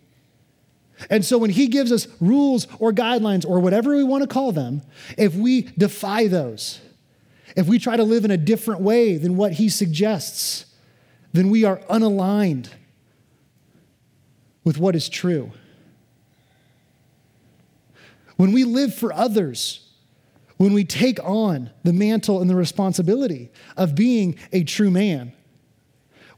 And 1.10 1.26
so 1.26 1.38
when 1.38 1.50
he 1.50 1.68
gives 1.68 1.92
us 1.92 2.08
rules 2.20 2.68
or 2.80 2.92
guidelines 2.92 3.48
or 3.48 3.60
whatever 3.60 3.96
we 3.96 4.04
want 4.04 4.22
to 4.24 4.28
call 4.28 4.52
them, 4.52 4.82
if 5.18 5.34
we 5.34 5.64
defy 5.78 6.28
those, 6.28 6.80
if 7.56 7.68
we 7.68 7.80
try 7.80 7.98
to 7.98 8.04
live 8.04 8.24
in 8.24 8.32
a 8.32 8.38
different 8.38 8.82
way 8.82 9.18
than 9.18 9.36
what 9.36 9.54
he 9.54 9.68
suggests, 9.70 10.66
then 11.34 11.50
we 11.50 11.64
are 11.64 11.78
unaligned 11.90 12.70
with 14.64 14.78
what 14.78 14.96
is 14.96 15.10
true. 15.10 15.52
When 18.42 18.54
we 18.54 18.64
live 18.64 18.96
for 18.96 19.14
others, 19.14 19.88
when 20.58 20.74
we 20.74 20.84
take 20.84 21.20
on 21.24 21.70
the 21.84 21.94
mantle 21.94 22.42
and 22.42 22.50
the 22.50 22.56
responsibility 22.56 23.52
of 23.78 23.94
being 23.94 24.36
a 24.52 24.64
true 24.64 24.90
man, 24.90 25.34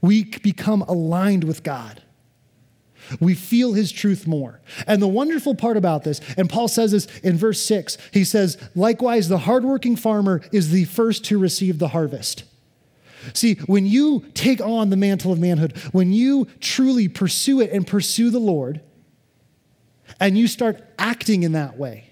we 0.01 0.25
become 0.25 0.81
aligned 0.81 1.45
with 1.45 1.63
God. 1.63 2.03
We 3.21 3.35
feel 3.35 3.71
his 3.71 3.89
truth 3.89 4.27
more. 4.27 4.59
And 4.85 5.01
the 5.01 5.07
wonderful 5.07 5.55
part 5.55 5.77
about 5.77 6.03
this, 6.03 6.19
and 6.35 6.49
Paul 6.49 6.67
says 6.67 6.91
this 6.91 7.07
in 7.19 7.37
verse 7.37 7.61
6, 7.61 7.97
he 8.11 8.25
says, 8.25 8.57
likewise, 8.75 9.29
the 9.29 9.37
hardworking 9.37 9.95
farmer 9.95 10.41
is 10.51 10.71
the 10.71 10.83
first 10.83 11.23
to 11.27 11.39
receive 11.39 11.79
the 11.79 11.87
harvest. 11.87 12.43
See, 13.31 13.55
when 13.65 13.85
you 13.85 14.25
take 14.33 14.59
on 14.59 14.89
the 14.89 14.97
mantle 14.97 15.31
of 15.31 15.39
manhood, 15.39 15.77
when 15.93 16.11
you 16.11 16.49
truly 16.59 17.07
pursue 17.07 17.61
it 17.61 17.71
and 17.71 17.87
pursue 17.87 18.29
the 18.29 18.39
Lord, 18.39 18.81
and 20.19 20.37
you 20.37 20.47
start 20.47 20.83
acting 20.97 21.43
in 21.43 21.53
that 21.53 21.77
way, 21.77 22.09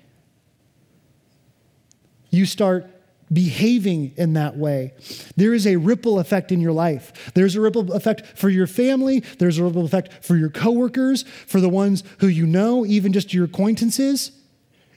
you 2.29 2.45
start 2.45 2.87
behaving 3.31 4.13
in 4.17 4.33
that 4.33 4.57
way, 4.57 4.93
there 5.37 5.53
is 5.53 5.65
a 5.65 5.77
ripple 5.77 6.19
effect 6.19 6.51
in 6.51 6.59
your 6.59 6.73
life. 6.73 7.31
There's 7.33 7.55
a 7.55 7.61
ripple 7.61 7.93
effect 7.93 8.37
for 8.37 8.49
your 8.49 8.67
family, 8.67 9.21
there's 9.39 9.57
a 9.57 9.63
ripple 9.63 9.85
effect 9.85 10.23
for 10.23 10.35
your 10.35 10.49
coworkers, 10.49 11.23
for 11.47 11.61
the 11.61 11.69
ones 11.69 12.03
who 12.19 12.27
you 12.27 12.45
know, 12.45 12.85
even 12.85 13.13
just 13.13 13.33
your 13.33 13.45
acquaintances. 13.45 14.31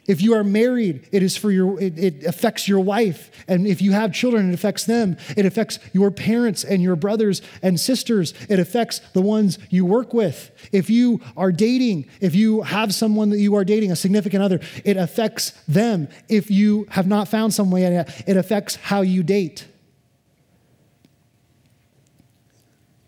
If 0.07 0.21
you 0.21 0.35
are 0.35 0.45
married, 0.45 1.09
it 1.13 1.23
is 1.23 1.37
for 1.37 1.51
your 1.51 1.81
it, 1.81 1.99
it, 1.99 2.25
affects 2.25 2.69
your 2.69 2.81
wife. 2.81 3.31
And 3.49 3.67
if 3.67 3.81
you 3.81 3.93
have 3.93 4.13
children, 4.13 4.51
it 4.51 4.55
affects 4.55 4.85
them. 4.85 5.17
It 5.37 5.47
affects 5.47 5.79
your 5.95 6.11
parents 6.11 6.63
and 6.63 6.83
your 6.83 6.95
brothers 6.95 7.41
and 7.63 7.81
sisters. 7.81 8.35
It 8.51 8.59
affects 8.59 8.99
the 9.13 9.23
ones 9.23 9.59
you 9.71 9.87
work 9.87 10.13
with. 10.13 10.51
If 10.73 10.91
you 10.91 11.23
are 11.37 11.53
dating, 11.53 12.07
if 12.21 12.35
you 12.35 12.63
have 12.63 12.95
someone 12.95 13.31
that 13.31 13.39
you 13.39 13.55
are 13.55 13.65
dating, 13.65 13.93
a 13.93 13.97
significant 13.97 14.43
other, 14.43 14.61
it 14.85 14.99
affects 14.99 15.53
them. 15.67 16.09
If 16.29 16.51
you 16.51 16.87
have 16.91 17.07
not 17.07 17.29
found 17.29 17.55
someone 17.55 17.81
yet, 17.81 18.25
it 18.27 18.37
affects 18.37 18.77
how 18.77 19.01
you 19.01 19.23
date. 19.23 19.67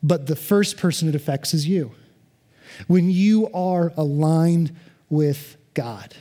But 0.03 0.27
the 0.29 0.37
first 0.37 0.79
person 0.79 1.09
it 1.09 1.15
affects 1.15 1.53
is 1.53 1.67
you. 1.67 1.93
When 2.87 3.11
you 3.11 3.51
are 3.53 3.93
aligned 3.97 4.75
with 5.11 5.57
God. 5.75 6.15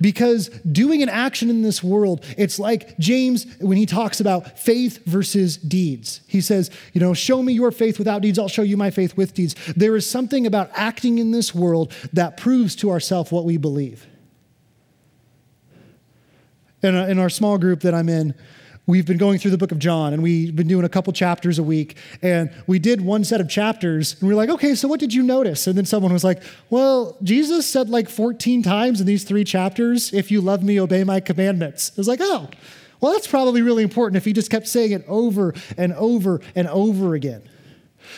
Because 0.00 0.48
doing 0.70 1.02
an 1.02 1.08
action 1.08 1.50
in 1.50 1.62
this 1.62 1.82
world, 1.82 2.24
it's 2.36 2.58
like 2.58 2.98
James 2.98 3.46
when 3.58 3.76
he 3.76 3.86
talks 3.86 4.20
about 4.20 4.58
faith 4.58 5.04
versus 5.06 5.56
deeds. 5.56 6.20
He 6.26 6.40
says, 6.40 6.70
you 6.92 7.00
know, 7.00 7.14
show 7.14 7.42
me 7.42 7.52
your 7.52 7.70
faith 7.70 7.98
without 7.98 8.22
deeds, 8.22 8.38
I'll 8.38 8.48
show 8.48 8.62
you 8.62 8.76
my 8.76 8.90
faith 8.90 9.16
with 9.16 9.34
deeds. 9.34 9.54
There 9.76 9.96
is 9.96 10.08
something 10.08 10.46
about 10.46 10.70
acting 10.74 11.18
in 11.18 11.30
this 11.30 11.54
world 11.54 11.92
that 12.12 12.36
proves 12.36 12.76
to 12.76 12.90
ourselves 12.90 13.32
what 13.32 13.44
we 13.44 13.56
believe. 13.56 14.06
In, 16.82 16.94
in 16.94 17.18
our 17.18 17.30
small 17.30 17.58
group 17.58 17.80
that 17.80 17.94
I'm 17.94 18.08
in, 18.08 18.34
we've 18.86 19.06
been 19.06 19.18
going 19.18 19.38
through 19.38 19.52
the 19.52 19.58
book 19.58 19.72
of 19.72 19.78
John 19.78 20.12
and 20.12 20.22
we've 20.22 20.54
been 20.54 20.66
doing 20.66 20.84
a 20.84 20.88
couple 20.88 21.12
chapters 21.12 21.58
a 21.58 21.62
week. 21.62 21.96
And 22.20 22.50
we 22.66 22.78
did 22.78 23.00
one 23.00 23.24
set 23.24 23.40
of 23.40 23.48
chapters 23.48 24.14
and 24.20 24.28
we 24.28 24.34
are 24.34 24.36
like, 24.36 24.50
okay, 24.50 24.74
so 24.74 24.88
what 24.88 24.98
did 25.00 25.14
you 25.14 25.22
notice? 25.22 25.66
And 25.66 25.76
then 25.76 25.84
someone 25.84 26.12
was 26.12 26.24
like, 26.24 26.42
well, 26.68 27.16
Jesus 27.22 27.66
said 27.66 27.88
like 27.88 28.08
14 28.08 28.62
times 28.62 29.00
in 29.00 29.06
these 29.06 29.24
three 29.24 29.44
chapters, 29.44 30.12
if 30.12 30.30
you 30.30 30.40
love 30.40 30.62
me, 30.62 30.80
obey 30.80 31.04
my 31.04 31.20
commandments. 31.20 31.92
I 31.96 32.00
was 32.00 32.08
like, 32.08 32.20
oh, 32.22 32.48
well, 33.00 33.12
that's 33.12 33.26
probably 33.26 33.62
really 33.62 33.82
important 33.82 34.16
if 34.16 34.24
he 34.24 34.32
just 34.32 34.50
kept 34.50 34.66
saying 34.66 34.92
it 34.92 35.04
over 35.08 35.54
and 35.76 35.92
over 35.94 36.40
and 36.54 36.68
over 36.68 37.14
again. 37.14 37.42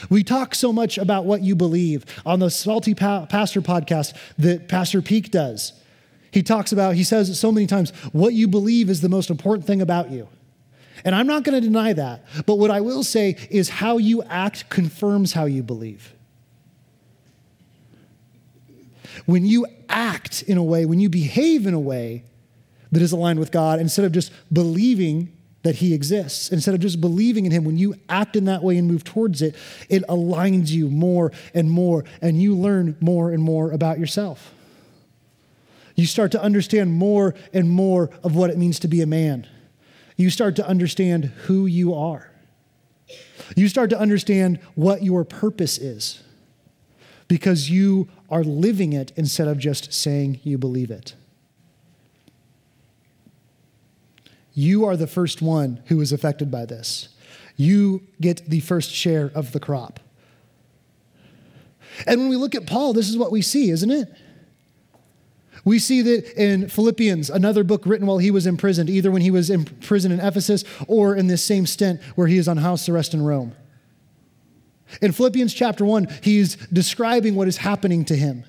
We 0.08 0.24
talk 0.24 0.54
so 0.54 0.72
much 0.72 0.96
about 0.96 1.26
what 1.26 1.42
you 1.42 1.54
believe 1.54 2.04
on 2.24 2.38
the 2.38 2.50
Salty 2.50 2.94
pa- 2.94 3.26
Pastor 3.26 3.60
podcast 3.60 4.14
that 4.38 4.68
Pastor 4.68 5.02
Peake 5.02 5.30
does. 5.30 5.74
He 6.30 6.42
talks 6.42 6.72
about, 6.72 6.94
he 6.94 7.04
says 7.04 7.28
it 7.28 7.34
so 7.34 7.52
many 7.52 7.66
times, 7.66 7.90
what 8.12 8.32
you 8.32 8.48
believe 8.48 8.90
is 8.90 9.02
the 9.02 9.08
most 9.08 9.30
important 9.30 9.66
thing 9.66 9.80
about 9.80 10.10
you. 10.10 10.26
And 11.04 11.14
I'm 11.14 11.26
not 11.26 11.42
going 11.44 11.60
to 11.60 11.66
deny 11.66 11.92
that. 11.92 12.24
But 12.46 12.56
what 12.56 12.70
I 12.70 12.80
will 12.80 13.04
say 13.04 13.36
is 13.50 13.68
how 13.68 13.98
you 13.98 14.22
act 14.24 14.70
confirms 14.70 15.34
how 15.34 15.44
you 15.44 15.62
believe. 15.62 16.14
When 19.26 19.44
you 19.44 19.66
act 19.88 20.42
in 20.42 20.56
a 20.56 20.64
way, 20.64 20.86
when 20.86 21.00
you 21.00 21.08
behave 21.08 21.66
in 21.66 21.74
a 21.74 21.80
way 21.80 22.24
that 22.90 23.02
is 23.02 23.12
aligned 23.12 23.38
with 23.38 23.52
God, 23.52 23.80
instead 23.80 24.04
of 24.04 24.12
just 24.12 24.32
believing 24.52 25.30
that 25.62 25.76
He 25.76 25.94
exists, 25.94 26.50
instead 26.50 26.74
of 26.74 26.80
just 26.80 27.00
believing 27.00 27.46
in 27.46 27.52
Him, 27.52 27.64
when 27.64 27.76
you 27.76 27.94
act 28.08 28.34
in 28.34 28.46
that 28.46 28.62
way 28.62 28.76
and 28.76 28.88
move 28.88 29.04
towards 29.04 29.42
it, 29.42 29.54
it 29.88 30.02
aligns 30.08 30.70
you 30.70 30.88
more 30.88 31.32
and 31.54 31.70
more, 31.70 32.04
and 32.20 32.40
you 32.40 32.54
learn 32.54 32.96
more 33.00 33.30
and 33.30 33.42
more 33.42 33.72
about 33.72 33.98
yourself. 33.98 34.52
You 35.96 36.06
start 36.06 36.32
to 36.32 36.42
understand 36.42 36.92
more 36.92 37.34
and 37.52 37.70
more 37.70 38.10
of 38.22 38.34
what 38.34 38.50
it 38.50 38.58
means 38.58 38.78
to 38.80 38.88
be 38.88 39.00
a 39.00 39.06
man 39.06 39.46
you 40.16 40.30
start 40.30 40.56
to 40.56 40.66
understand 40.66 41.24
who 41.24 41.66
you 41.66 41.94
are. 41.94 42.30
You 43.56 43.68
start 43.68 43.90
to 43.90 43.98
understand 43.98 44.58
what 44.74 45.02
your 45.02 45.24
purpose 45.24 45.78
is 45.78 46.22
because 47.28 47.70
you 47.70 48.08
are 48.30 48.44
living 48.44 48.92
it 48.92 49.12
instead 49.16 49.48
of 49.48 49.58
just 49.58 49.92
saying 49.92 50.40
you 50.42 50.58
believe 50.58 50.90
it. 50.90 51.14
You 54.54 54.84
are 54.84 54.96
the 54.96 55.06
first 55.06 55.42
one 55.42 55.82
who 55.86 56.00
is 56.00 56.12
affected 56.12 56.50
by 56.50 56.64
this. 56.64 57.08
You 57.56 58.06
get 58.20 58.48
the 58.48 58.60
first 58.60 58.92
share 58.92 59.30
of 59.34 59.52
the 59.52 59.60
crop. 59.60 60.00
And 62.06 62.20
when 62.20 62.28
we 62.28 62.36
look 62.36 62.54
at 62.54 62.66
Paul, 62.66 62.92
this 62.92 63.08
is 63.08 63.16
what 63.16 63.32
we 63.32 63.42
see, 63.42 63.70
isn't 63.70 63.90
it? 63.90 64.08
We 65.64 65.78
see 65.78 66.02
that 66.02 66.34
in 66.34 66.68
Philippians, 66.68 67.30
another 67.30 67.64
book 67.64 67.86
written 67.86 68.06
while 68.06 68.18
he 68.18 68.30
was 68.30 68.46
imprisoned, 68.46 68.90
either 68.90 69.10
when 69.10 69.22
he 69.22 69.30
was 69.30 69.48
in 69.48 69.64
prison 69.64 70.12
in 70.12 70.20
Ephesus 70.20 70.62
or 70.86 71.16
in 71.16 71.26
this 71.26 71.42
same 71.42 71.66
stint 71.66 72.02
where 72.16 72.26
he 72.26 72.36
is 72.36 72.48
on 72.48 72.58
house 72.58 72.88
arrest 72.88 73.14
in 73.14 73.22
Rome. 73.22 73.54
In 75.00 75.12
Philippians 75.12 75.54
chapter 75.54 75.84
1, 75.84 76.08
he's 76.22 76.56
describing 76.56 77.34
what 77.34 77.48
is 77.48 77.58
happening 77.58 78.04
to 78.06 78.16
him. 78.16 78.44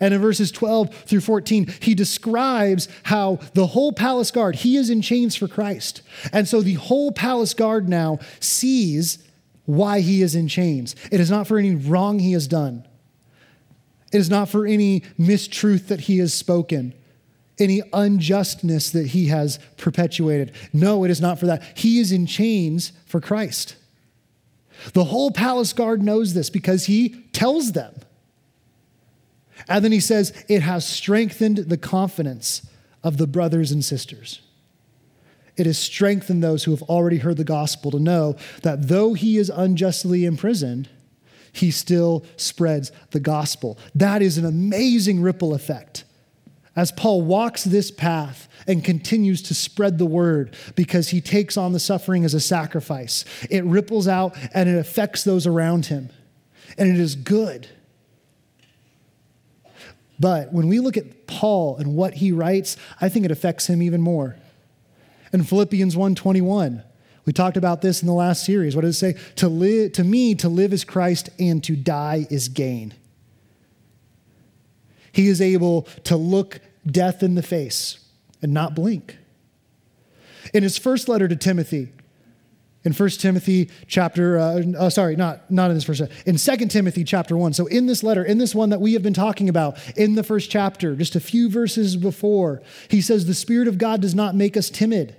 And 0.00 0.12
in 0.12 0.20
verses 0.20 0.50
12 0.50 0.94
through 1.04 1.20
14, 1.20 1.72
he 1.80 1.94
describes 1.94 2.88
how 3.04 3.38
the 3.54 3.68
whole 3.68 3.92
palace 3.92 4.30
guard, 4.30 4.56
he 4.56 4.76
is 4.76 4.90
in 4.90 5.02
chains 5.02 5.36
for 5.36 5.48
Christ. 5.48 6.02
And 6.32 6.48
so 6.48 6.60
the 6.62 6.74
whole 6.74 7.12
palace 7.12 7.54
guard 7.54 7.88
now 7.88 8.18
sees 8.40 9.18
why 9.64 10.00
he 10.00 10.22
is 10.22 10.34
in 10.34 10.48
chains. 10.48 10.96
It 11.10 11.20
is 11.20 11.30
not 11.30 11.46
for 11.46 11.58
any 11.58 11.74
wrong 11.74 12.18
he 12.18 12.32
has 12.32 12.46
done. 12.46 12.86
It 14.12 14.18
is 14.18 14.30
not 14.30 14.48
for 14.48 14.66
any 14.66 15.00
mistruth 15.18 15.88
that 15.88 16.00
he 16.00 16.18
has 16.18 16.32
spoken, 16.32 16.94
any 17.58 17.82
unjustness 17.92 18.90
that 18.90 19.08
he 19.08 19.26
has 19.26 19.58
perpetuated. 19.76 20.52
No, 20.72 21.04
it 21.04 21.10
is 21.10 21.20
not 21.20 21.38
for 21.40 21.46
that. 21.46 21.62
He 21.76 21.98
is 21.98 22.12
in 22.12 22.26
chains 22.26 22.92
for 23.06 23.20
Christ. 23.20 23.76
The 24.92 25.04
whole 25.04 25.30
palace 25.30 25.72
guard 25.72 26.02
knows 26.02 26.34
this 26.34 26.50
because 26.50 26.86
he 26.86 27.24
tells 27.32 27.72
them. 27.72 27.94
And 29.68 29.84
then 29.84 29.92
he 29.92 30.00
says, 30.00 30.32
It 30.48 30.62
has 30.62 30.86
strengthened 30.86 31.58
the 31.58 31.78
confidence 31.78 32.62
of 33.02 33.16
the 33.16 33.26
brothers 33.26 33.72
and 33.72 33.84
sisters. 33.84 34.40
It 35.56 35.66
has 35.66 35.78
strengthened 35.78 36.42
those 36.42 36.64
who 36.64 36.70
have 36.72 36.82
already 36.82 37.18
heard 37.18 37.38
the 37.38 37.44
gospel 37.44 37.90
to 37.90 37.98
know 37.98 38.36
that 38.62 38.88
though 38.88 39.14
he 39.14 39.38
is 39.38 39.48
unjustly 39.48 40.24
imprisoned, 40.26 40.88
he 41.56 41.70
still 41.70 42.24
spreads 42.36 42.92
the 43.10 43.20
gospel. 43.20 43.78
That 43.94 44.22
is 44.22 44.38
an 44.38 44.44
amazing 44.44 45.20
ripple 45.20 45.54
effect. 45.54 46.04
As 46.74 46.92
Paul 46.92 47.22
walks 47.22 47.64
this 47.64 47.90
path 47.90 48.48
and 48.66 48.84
continues 48.84 49.40
to 49.42 49.54
spread 49.54 49.96
the 49.96 50.04
word 50.04 50.54
because 50.74 51.08
he 51.08 51.22
takes 51.22 51.56
on 51.56 51.72
the 51.72 51.80
suffering 51.80 52.22
as 52.24 52.34
a 52.34 52.40
sacrifice, 52.40 53.24
it 53.48 53.64
ripples 53.64 54.06
out 54.06 54.36
and 54.52 54.68
it 54.68 54.76
affects 54.76 55.24
those 55.24 55.46
around 55.46 55.86
him. 55.86 56.10
And 56.76 56.90
it 56.90 56.98
is 56.98 57.14
good. 57.14 57.68
But 60.20 60.52
when 60.52 60.68
we 60.68 60.80
look 60.80 60.96
at 60.96 61.26
Paul 61.26 61.76
and 61.76 61.94
what 61.94 62.14
he 62.14 62.32
writes, 62.32 62.76
I 63.00 63.08
think 63.08 63.24
it 63.24 63.30
affects 63.30 63.66
him 63.68 63.82
even 63.82 64.00
more. 64.00 64.36
In 65.32 65.44
Philippians 65.44 65.96
1:21, 65.96 66.82
we 67.26 67.32
talked 67.32 67.56
about 67.56 67.82
this 67.82 68.02
in 68.02 68.06
the 68.06 68.14
last 68.14 68.44
series. 68.44 68.76
What 68.76 68.82
does 68.82 69.02
it 69.02 69.14
say? 69.14 69.20
To, 69.36 69.48
live, 69.48 69.92
to 69.92 70.04
me, 70.04 70.36
to 70.36 70.48
live 70.48 70.72
is 70.72 70.84
Christ 70.84 71.28
and 71.40 71.62
to 71.64 71.74
die 71.74 72.26
is 72.30 72.48
gain. 72.48 72.94
He 75.10 75.26
is 75.26 75.40
able 75.40 75.82
to 76.04 76.16
look 76.16 76.60
death 76.86 77.24
in 77.24 77.34
the 77.34 77.42
face 77.42 77.98
and 78.40 78.54
not 78.54 78.76
blink. 78.76 79.18
In 80.54 80.62
his 80.62 80.78
first 80.78 81.08
letter 81.08 81.26
to 81.26 81.34
Timothy, 81.34 81.92
in 82.84 82.92
1 82.92 83.08
Timothy 83.08 83.70
chapter, 83.88 84.38
uh, 84.38 84.62
uh, 84.78 84.90
sorry, 84.90 85.16
not, 85.16 85.50
not 85.50 85.70
in 85.70 85.76
this 85.76 85.82
first, 85.82 86.02
in 86.26 86.36
2 86.36 86.66
Timothy 86.68 87.02
chapter 87.02 87.36
1. 87.36 87.54
So 87.54 87.66
in 87.66 87.86
this 87.86 88.04
letter, 88.04 88.22
in 88.22 88.38
this 88.38 88.54
one 88.54 88.70
that 88.70 88.80
we 88.80 88.92
have 88.92 89.02
been 89.02 89.14
talking 89.14 89.48
about, 89.48 89.76
in 89.96 90.14
the 90.14 90.22
first 90.22 90.48
chapter, 90.48 90.94
just 90.94 91.16
a 91.16 91.20
few 91.20 91.50
verses 91.50 91.96
before, 91.96 92.62
he 92.88 93.00
says, 93.00 93.26
The 93.26 93.34
Spirit 93.34 93.66
of 93.66 93.78
God 93.78 94.00
does 94.00 94.14
not 94.14 94.36
make 94.36 94.56
us 94.56 94.70
timid 94.70 95.16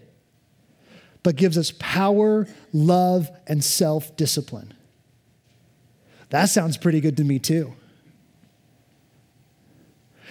but 1.27 1.35
gives 1.35 1.57
us 1.57 1.73
power, 1.77 2.47
love, 2.71 3.29
and 3.47 3.61
self 3.61 4.15
discipline. 4.15 4.73
That 6.29 6.45
sounds 6.45 6.77
pretty 6.77 7.01
good 7.01 7.17
to 7.17 7.25
me, 7.25 7.37
too. 7.37 7.73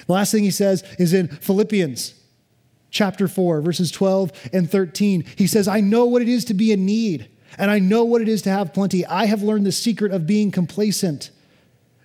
The 0.07 0.15
last 0.15 0.33
thing 0.33 0.43
he 0.43 0.51
says 0.51 0.83
is 0.99 1.13
in 1.13 1.29
Philippians 1.29 2.15
chapter 2.89 3.29
4, 3.29 3.61
verses 3.61 3.91
12 3.91 4.49
and 4.55 4.71
13. 4.71 5.27
He 5.37 5.47
says, 5.47 5.69
I 5.69 5.83
know 5.83 6.07
what 6.07 6.23
it 6.23 6.31
is 6.31 6.47
to 6.47 6.55
be 6.55 6.73
in 6.73 6.87
need, 6.87 7.29
and 7.59 7.71
I 7.71 7.79
know 7.79 8.05
what 8.05 8.23
it 8.23 8.29
is 8.31 8.41
to 8.43 8.51
have 8.51 8.73
plenty. 8.73 9.05
I 9.05 9.27
have 9.27 9.43
learned 9.43 9.67
the 9.67 9.73
secret 9.73 10.13
of 10.13 10.27
being 10.27 10.51
complacent. 10.51 11.31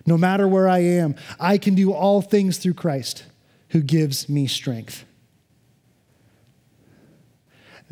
No 0.04 0.18
matter 0.18 0.46
where 0.46 0.68
I 0.68 0.80
am, 0.80 1.14
I 1.40 1.56
can 1.56 1.74
do 1.74 1.94
all 1.94 2.20
things 2.20 2.58
through 2.58 2.74
Christ 2.74 3.24
who 3.70 3.80
gives 3.80 4.28
me 4.28 4.46
strength. 4.46 5.06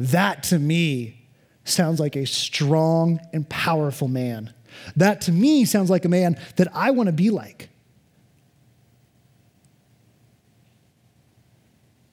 That 0.01 0.45
to 0.45 0.59
me 0.59 1.27
sounds 1.65 2.01
like 2.01 2.17
a 2.17 2.25
strong 2.25 3.21
and 3.35 3.47
powerful 3.47 4.09
man. 4.09 4.55
That 4.97 5.21
to 5.23 5.33
me 5.33 5.67
sounds 5.67 5.91
like 5.91 6.07
a 6.07 6.09
man 6.09 6.39
that 6.57 6.69
I 6.75 6.91
want 6.93 7.09
to 7.09 7.13
be 7.13 7.29
like. 7.29 7.69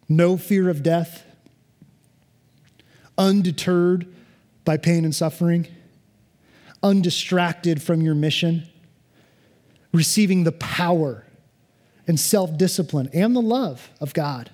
No 0.10 0.36
fear 0.36 0.69
of 0.69 0.84
death, 0.84 1.23
undeterred 3.17 4.13
by 4.65 4.76
pain 4.76 5.06
and 5.06 5.15
suffering, 5.15 5.67
undistracted 6.84 7.82
from 7.82 8.02
your 8.02 8.15
mission, 8.15 8.67
receiving 9.93 10.43
the 10.43 10.52
power 10.52 11.26
and 12.06 12.19
self 12.19 12.58
discipline 12.58 13.10
and 13.13 13.34
the 13.34 13.41
love 13.41 13.89
of 14.02 14.13
God, 14.13 14.50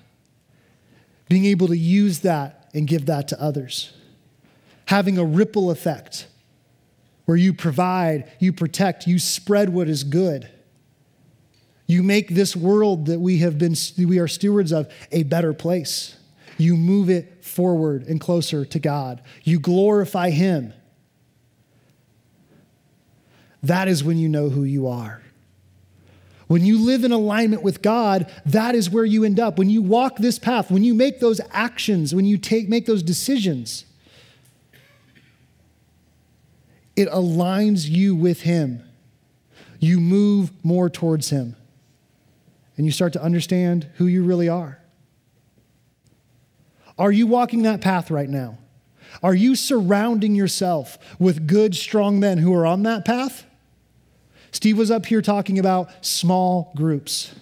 being 1.28 1.46
able 1.46 1.66
to 1.66 1.76
use 1.76 2.20
that 2.20 2.63
and 2.74 2.86
give 2.86 3.06
that 3.06 3.28
to 3.28 3.40
others. 3.40 3.92
Having 4.86 5.16
a 5.16 5.24
ripple 5.24 5.70
effect 5.70 6.26
where 7.24 7.36
you 7.36 7.54
provide, 7.54 8.30
you 8.38 8.52
protect, 8.52 9.06
you 9.06 9.18
spread 9.18 9.70
what 9.70 9.88
is 9.88 10.04
good. 10.04 10.50
You 11.86 12.02
make 12.02 12.28
this 12.28 12.56
world 12.56 13.06
that 13.06 13.20
we 13.20 13.38
have 13.38 13.58
been 13.58 13.74
we 13.98 14.18
are 14.18 14.28
stewards 14.28 14.72
of 14.72 14.92
a 15.12 15.22
better 15.22 15.52
place. 15.52 16.16
You 16.58 16.76
move 16.76 17.10
it 17.10 17.44
forward 17.44 18.04
and 18.04 18.20
closer 18.20 18.64
to 18.64 18.78
God. 18.78 19.22
You 19.42 19.58
glorify 19.58 20.30
him. 20.30 20.72
That 23.62 23.88
is 23.88 24.04
when 24.04 24.18
you 24.18 24.28
know 24.28 24.50
who 24.50 24.64
you 24.64 24.86
are. 24.86 25.23
When 26.46 26.64
you 26.64 26.78
live 26.78 27.04
in 27.04 27.12
alignment 27.12 27.62
with 27.62 27.80
God, 27.80 28.30
that 28.44 28.74
is 28.74 28.90
where 28.90 29.04
you 29.04 29.24
end 29.24 29.40
up. 29.40 29.58
When 29.58 29.70
you 29.70 29.82
walk 29.82 30.18
this 30.18 30.38
path, 30.38 30.70
when 30.70 30.84
you 30.84 30.94
make 30.94 31.20
those 31.20 31.40
actions, 31.50 32.14
when 32.14 32.26
you 32.26 32.36
take, 32.36 32.68
make 32.68 32.86
those 32.86 33.02
decisions, 33.02 33.86
it 36.96 37.08
aligns 37.08 37.88
you 37.88 38.14
with 38.14 38.42
Him. 38.42 38.82
You 39.80 40.00
move 40.00 40.52
more 40.62 40.90
towards 40.90 41.30
Him. 41.30 41.56
And 42.76 42.84
you 42.84 42.92
start 42.92 43.12
to 43.14 43.22
understand 43.22 43.88
who 43.96 44.06
you 44.06 44.24
really 44.24 44.48
are. 44.48 44.80
Are 46.98 47.12
you 47.12 47.26
walking 47.26 47.62
that 47.62 47.80
path 47.80 48.10
right 48.10 48.28
now? 48.28 48.58
Are 49.22 49.34
you 49.34 49.54
surrounding 49.54 50.34
yourself 50.34 50.98
with 51.18 51.46
good, 51.46 51.74
strong 51.74 52.18
men 52.20 52.38
who 52.38 52.52
are 52.54 52.66
on 52.66 52.82
that 52.82 53.04
path? 53.04 53.46
Steve 54.54 54.78
was 54.78 54.88
up 54.88 55.04
here 55.06 55.20
talking 55.20 55.58
about 55.58 55.90
small 56.06 56.72
groups. 56.76 57.34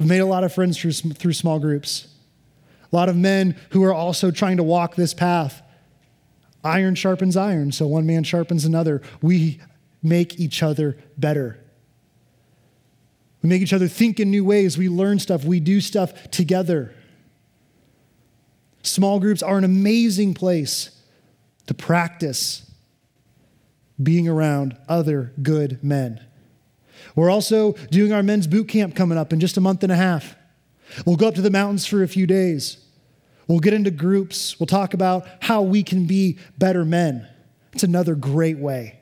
I've 0.00 0.06
made 0.06 0.20
a 0.20 0.26
lot 0.26 0.44
of 0.44 0.52
friends 0.54 0.78
through, 0.78 0.92
through 0.92 1.34
small 1.34 1.58
groups. 1.60 2.08
A 2.90 2.96
lot 2.96 3.10
of 3.10 3.16
men 3.16 3.60
who 3.68 3.84
are 3.84 3.92
also 3.92 4.30
trying 4.30 4.56
to 4.56 4.62
walk 4.62 4.94
this 4.94 5.12
path. 5.12 5.60
Iron 6.64 6.94
sharpens 6.94 7.36
iron, 7.36 7.70
so 7.70 7.86
one 7.86 8.06
man 8.06 8.24
sharpens 8.24 8.64
another. 8.64 9.02
We 9.20 9.60
make 10.02 10.40
each 10.40 10.62
other 10.62 10.96
better. 11.18 11.62
We 13.42 13.50
make 13.50 13.60
each 13.60 13.74
other 13.74 13.88
think 13.88 14.18
in 14.18 14.30
new 14.30 14.46
ways. 14.46 14.78
We 14.78 14.88
learn 14.88 15.18
stuff. 15.18 15.44
We 15.44 15.60
do 15.60 15.82
stuff 15.82 16.30
together. 16.30 16.94
Small 18.82 19.20
groups 19.20 19.42
are 19.42 19.58
an 19.58 19.64
amazing 19.64 20.32
place 20.32 20.98
to 21.66 21.74
practice 21.74 22.71
being 24.02 24.28
around 24.28 24.76
other 24.88 25.32
good 25.42 25.82
men. 25.82 26.20
We're 27.14 27.30
also 27.30 27.72
doing 27.90 28.12
our 28.12 28.22
men's 28.22 28.46
boot 28.46 28.68
camp 28.68 28.94
coming 28.94 29.18
up 29.18 29.32
in 29.32 29.40
just 29.40 29.56
a 29.56 29.60
month 29.60 29.82
and 29.82 29.92
a 29.92 29.96
half. 29.96 30.36
We'll 31.04 31.16
go 31.16 31.28
up 31.28 31.34
to 31.34 31.42
the 31.42 31.50
mountains 31.50 31.86
for 31.86 32.02
a 32.02 32.08
few 32.08 32.26
days. 32.26 32.78
We'll 33.48 33.60
get 33.60 33.74
into 33.74 33.90
groups. 33.90 34.58
We'll 34.58 34.66
talk 34.66 34.94
about 34.94 35.26
how 35.40 35.62
we 35.62 35.82
can 35.82 36.06
be 36.06 36.38
better 36.58 36.84
men. 36.84 37.26
It's 37.72 37.82
another 37.82 38.14
great 38.14 38.58
way 38.58 39.00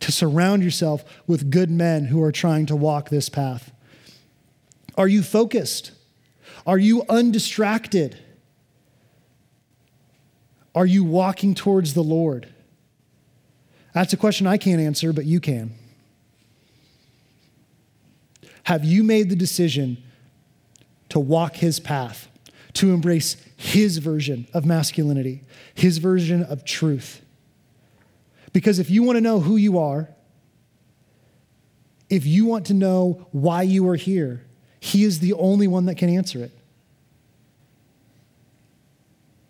to 0.00 0.12
surround 0.12 0.64
yourself 0.64 1.04
with 1.26 1.50
good 1.50 1.70
men 1.70 2.06
who 2.06 2.22
are 2.22 2.32
trying 2.32 2.66
to 2.66 2.76
walk 2.76 3.08
this 3.08 3.28
path. 3.28 3.72
Are 4.96 5.08
you 5.08 5.22
focused? 5.22 5.92
Are 6.66 6.78
you 6.78 7.04
undistracted? 7.08 8.18
Are 10.74 10.86
you 10.86 11.04
walking 11.04 11.54
towards 11.54 11.94
the 11.94 12.02
Lord? 12.02 12.51
That's 13.92 14.12
a 14.12 14.16
question 14.16 14.46
I 14.46 14.56
can't 14.56 14.80
answer, 14.80 15.12
but 15.12 15.24
you 15.24 15.40
can. 15.40 15.74
Have 18.64 18.84
you 18.84 19.02
made 19.02 19.28
the 19.28 19.36
decision 19.36 20.02
to 21.08 21.20
walk 21.20 21.56
his 21.56 21.78
path, 21.78 22.28
to 22.74 22.92
embrace 22.92 23.36
his 23.56 23.98
version 23.98 24.46
of 24.54 24.64
masculinity, 24.64 25.42
his 25.74 25.98
version 25.98 26.42
of 26.44 26.64
truth? 26.64 27.20
Because 28.52 28.78
if 28.78 28.88
you 28.88 29.02
want 29.02 29.16
to 29.16 29.20
know 29.20 29.40
who 29.40 29.56
you 29.56 29.78
are, 29.78 30.08
if 32.08 32.26
you 32.26 32.46
want 32.46 32.66
to 32.66 32.74
know 32.74 33.26
why 33.32 33.62
you 33.62 33.88
are 33.88 33.96
here, 33.96 34.44
he 34.80 35.04
is 35.04 35.20
the 35.20 35.32
only 35.34 35.66
one 35.66 35.86
that 35.86 35.96
can 35.96 36.08
answer 36.08 36.42
it. 36.42 36.50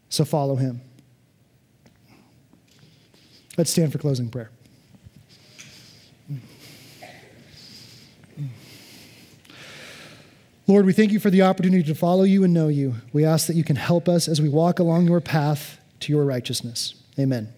So 0.08 0.24
follow 0.24 0.56
him. 0.56 0.80
Let's 3.56 3.70
stand 3.70 3.92
for 3.92 3.98
closing 3.98 4.28
prayer. 4.28 4.50
Lord, 10.66 10.86
we 10.86 10.92
thank 10.92 11.12
you 11.12 11.20
for 11.20 11.28
the 11.28 11.42
opportunity 11.42 11.82
to 11.82 11.94
follow 11.94 12.22
you 12.22 12.44
and 12.44 12.54
know 12.54 12.68
you. 12.68 12.94
We 13.12 13.24
ask 13.24 13.46
that 13.48 13.56
you 13.56 13.64
can 13.64 13.76
help 13.76 14.08
us 14.08 14.28
as 14.28 14.40
we 14.40 14.48
walk 14.48 14.78
along 14.78 15.06
your 15.06 15.20
path 15.20 15.78
to 16.00 16.12
your 16.12 16.24
righteousness. 16.24 16.94
Amen. 17.18 17.52